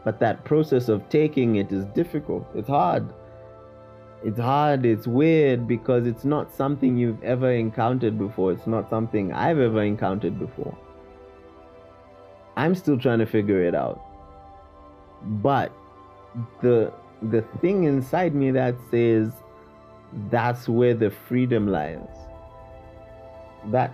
But 0.04 0.20
that 0.20 0.44
process 0.44 0.88
of 0.88 1.08
taking 1.08 1.56
it 1.56 1.72
is 1.72 1.84
difficult, 1.86 2.46
it's 2.54 2.68
hard. 2.68 3.08
It's 4.22 4.38
hard, 4.38 4.86
it's 4.86 5.06
weird 5.06 5.66
because 5.66 6.06
it's 6.06 6.24
not 6.24 6.54
something 6.54 6.96
you've 6.96 7.22
ever 7.22 7.52
encountered 7.52 8.18
before. 8.18 8.52
It's 8.52 8.66
not 8.66 8.88
something 8.88 9.32
I've 9.32 9.58
ever 9.58 9.82
encountered 9.82 10.38
before. 10.38 10.76
I'm 12.56 12.74
still 12.74 12.98
trying 12.98 13.18
to 13.18 13.26
figure 13.26 13.62
it 13.62 13.74
out. 13.74 14.00
But 15.22 15.72
the 16.62 16.92
the 17.22 17.42
thing 17.60 17.84
inside 17.84 18.34
me 18.34 18.50
that 18.50 18.74
says 18.90 19.30
that's 20.30 20.68
where 20.68 20.94
the 20.94 21.10
freedom 21.10 21.68
lies. 21.68 22.23
That 23.70 23.92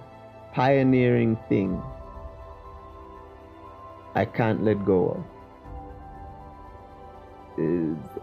pioneering 0.52 1.36
thing 1.48 1.82
I 4.14 4.24
can't 4.24 4.64
let 4.64 4.84
go 4.84 5.16
of. 5.16 5.24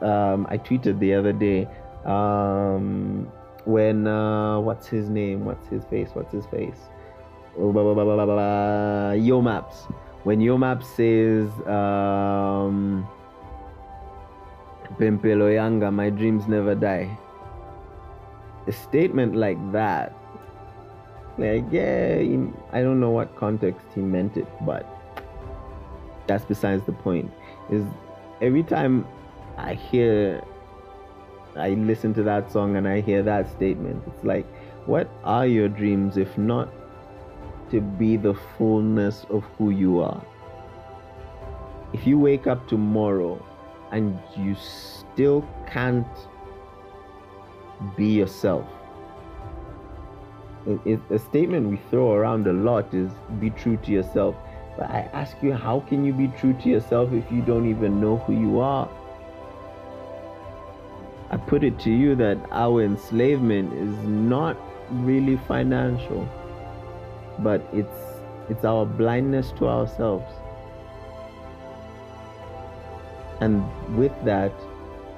Um, 0.01 0.47
I 0.49 0.57
tweeted 0.57 0.99
the 0.99 1.13
other 1.13 1.31
day 1.31 1.67
um, 2.05 3.31
when 3.65 4.07
uh, 4.07 4.59
what's 4.59 4.87
his 4.87 5.09
name? 5.09 5.45
What's 5.45 5.67
his 5.67 5.83
face? 5.85 6.09
What's 6.13 6.33
his 6.33 6.45
face? 6.47 6.89
Yo 7.55 9.41
Maps 9.41 9.87
when 10.27 10.41
Yo 10.41 10.57
Maps 10.57 10.85
says 10.87 11.47
um, 11.67 13.07
Pempelo 14.99 15.47
Yanga, 15.47 15.89
my 15.93 16.09
dreams 16.09 16.49
never 16.49 16.75
die. 16.75 17.17
A 18.67 18.73
statement 18.73 19.37
like 19.37 19.55
that, 19.71 20.13
like 21.37 21.65
yeah, 21.71 22.17
he, 22.17 22.39
I 22.71 22.81
don't 22.81 22.99
know 22.99 23.11
what 23.11 23.35
context 23.35 23.85
he 23.93 24.01
meant 24.01 24.37
it, 24.37 24.47
but 24.65 24.85
that's 26.27 26.45
besides 26.45 26.83
the 26.85 26.93
point. 26.93 27.31
Is 27.69 27.85
every 28.41 28.63
time 28.63 29.07
I 29.57 29.73
hear 29.73 30.43
I 31.57 31.69
listen 31.69 32.13
to 32.13 32.23
that 32.23 32.51
song 32.51 32.75
and 32.75 32.87
I 32.87 33.01
hear 33.01 33.23
that 33.23 33.49
statement. 33.51 34.03
It's 34.07 34.23
like, 34.23 34.45
what 34.85 35.09
are 35.23 35.47
your 35.47 35.67
dreams 35.67 36.17
if 36.17 36.37
not 36.37 36.71
to 37.71 37.81
be 37.81 38.15
the 38.15 38.35
fullness 38.57 39.25
of 39.29 39.43
who 39.57 39.71
you 39.71 39.99
are? 39.99 40.23
If 41.93 42.05
you 42.05 42.19
wake 42.19 42.47
up 42.47 42.67
tomorrow 42.67 43.43
and 43.91 44.19
you 44.37 44.55
still 44.55 45.47
can't 45.65 46.07
be 47.95 48.07
yourself, 48.07 48.67
a 50.67 51.19
statement 51.19 51.69
we 51.69 51.79
throw 51.89 52.11
around 52.13 52.45
a 52.47 52.53
lot 52.53 52.93
is 52.93 53.11
be 53.39 53.49
true 53.51 53.77
to 53.77 53.91
yourself. 53.91 54.35
But 54.77 54.89
I 54.89 55.09
ask 55.13 55.37
you, 55.41 55.53
how 55.53 55.79
can 55.79 56.05
you 56.05 56.13
be 56.13 56.27
true 56.39 56.53
to 56.53 56.69
yourself 56.69 57.11
if 57.13 57.31
you 57.31 57.41
don't 57.41 57.69
even 57.69 58.01
know 58.01 58.17
who 58.17 58.33
you 58.33 58.59
are? 58.59 58.89
I 61.29 61.37
put 61.37 61.63
it 61.63 61.79
to 61.79 61.91
you 61.91 62.15
that 62.15 62.37
our 62.51 62.83
enslavement 62.83 63.73
is 63.73 64.07
not 64.07 64.57
really 64.89 65.37
financial, 65.47 66.27
but 67.39 67.61
it's 67.73 68.07
it's 68.49 68.63
our 68.63 68.85
blindness 68.85 69.51
to 69.57 69.67
ourselves. 69.67 70.31
And 73.41 73.63
with 73.97 74.13
that, 74.23 74.53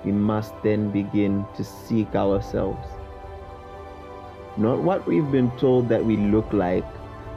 we 0.04 0.12
must 0.12 0.54
then 0.64 0.90
begin 0.92 1.46
to 1.56 1.64
seek 1.64 2.16
ourselves. 2.16 2.88
Not 4.60 4.84
what 4.84 5.08
we've 5.08 5.32
been 5.32 5.52
told 5.58 5.88
that 5.88 6.04
we 6.04 6.18
look 6.18 6.52
like, 6.52 6.84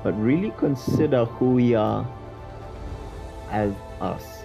but 0.03 0.13
really 0.21 0.53
consider 0.59 1.25
who 1.25 1.53
we 1.53 1.73
are 1.73 2.05
as 3.49 3.73
us. 4.01 4.43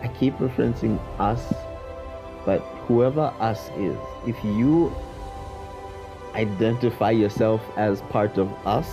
I 0.00 0.08
keep 0.08 0.34
referencing 0.38 0.98
us, 1.18 1.52
but 2.46 2.60
whoever 2.88 3.34
us 3.38 3.68
is, 3.76 3.98
if 4.26 4.42
you 4.42 4.90
identify 6.34 7.10
yourself 7.10 7.60
as 7.76 8.00
part 8.08 8.38
of 8.38 8.50
us, 8.66 8.88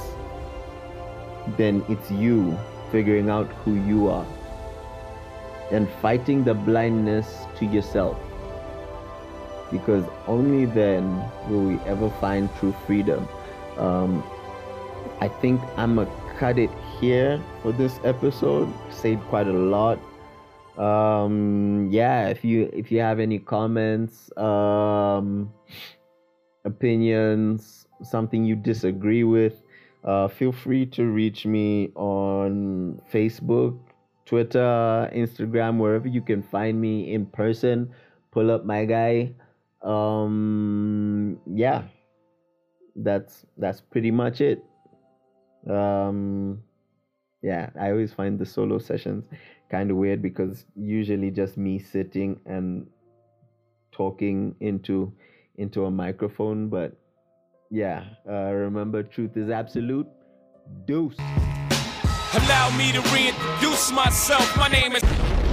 then 1.55 1.81
it's 1.87 2.11
you 2.11 2.59
figuring 2.91 3.29
out 3.29 3.47
who 3.63 3.75
you 3.75 4.09
are 4.09 4.27
and 5.71 5.87
fighting 6.01 6.43
the 6.43 6.53
blindness 6.53 7.45
to 7.57 7.65
yourself. 7.65 8.17
Because 9.71 10.05
only 10.27 10.65
then 10.65 11.23
will 11.49 11.63
we 11.63 11.75
ever 11.85 12.09
find 12.21 12.49
true 12.59 12.73
freedom. 12.85 13.27
Um, 13.77 14.23
I 15.19 15.27
think 15.27 15.61
I'm 15.77 15.95
gonna 15.95 16.09
cut 16.37 16.57
it 16.57 16.69
here 16.99 17.41
for 17.61 17.71
this 17.71 17.99
episode. 18.03 18.71
Said 18.91 19.19
quite 19.29 19.47
a 19.47 19.53
lot. 19.53 19.99
Um, 20.77 21.89
yeah, 21.91 22.27
if 22.27 22.45
you 22.45 22.69
if 22.71 22.91
you 22.91 22.99
have 22.99 23.19
any 23.19 23.39
comments, 23.39 24.29
um, 24.37 25.51
opinions, 26.65 27.87
something 28.03 28.45
you 28.45 28.55
disagree 28.55 29.23
with, 29.23 29.63
uh, 30.03 30.27
feel 30.27 30.51
free 30.51 30.85
to 30.85 31.05
reach 31.05 31.45
me 31.45 31.89
on 31.95 33.01
Facebook, 33.11 33.79
Twitter, 34.25 35.09
Instagram, 35.15 35.79
wherever 35.79 36.07
you 36.07 36.21
can 36.21 36.43
find 36.43 36.79
me 36.79 37.11
in 37.13 37.25
person. 37.25 37.89
Pull 38.31 38.51
up 38.51 38.65
my 38.65 38.85
guy. 38.85 39.33
Um, 39.87 41.39
yeah, 41.45 41.83
that's 42.95 43.45
that's 43.57 43.79
pretty 43.79 44.11
much 44.11 44.41
it. 44.41 44.63
Um, 45.69 46.61
yeah, 47.41 47.69
I 47.79 47.91
always 47.91 48.13
find 48.13 48.37
the 48.37 48.45
solo 48.45 48.79
sessions 48.79 49.23
kind 49.71 49.91
of 49.91 49.97
weird 49.97 50.21
because 50.21 50.65
usually 50.75 51.31
just 51.31 51.57
me 51.57 51.79
sitting 51.79 52.39
and 52.45 52.87
talking 53.91 54.55
into 54.59 55.13
into 55.55 55.85
a 55.85 55.91
microphone, 55.91 56.69
but 56.69 56.93
yeah, 57.71 58.03
uh, 58.29 58.51
remember 58.51 59.03
truth 59.03 59.37
is 59.37 59.49
absolute. 59.49 60.07
Deuce. 60.85 61.15
Allow 62.33 62.77
me 62.77 62.91
to 62.91 63.01
reintroduce 63.13 63.91
myself. 63.91 64.57
My 64.57 64.67
name 64.67 64.93
is. 64.93 65.46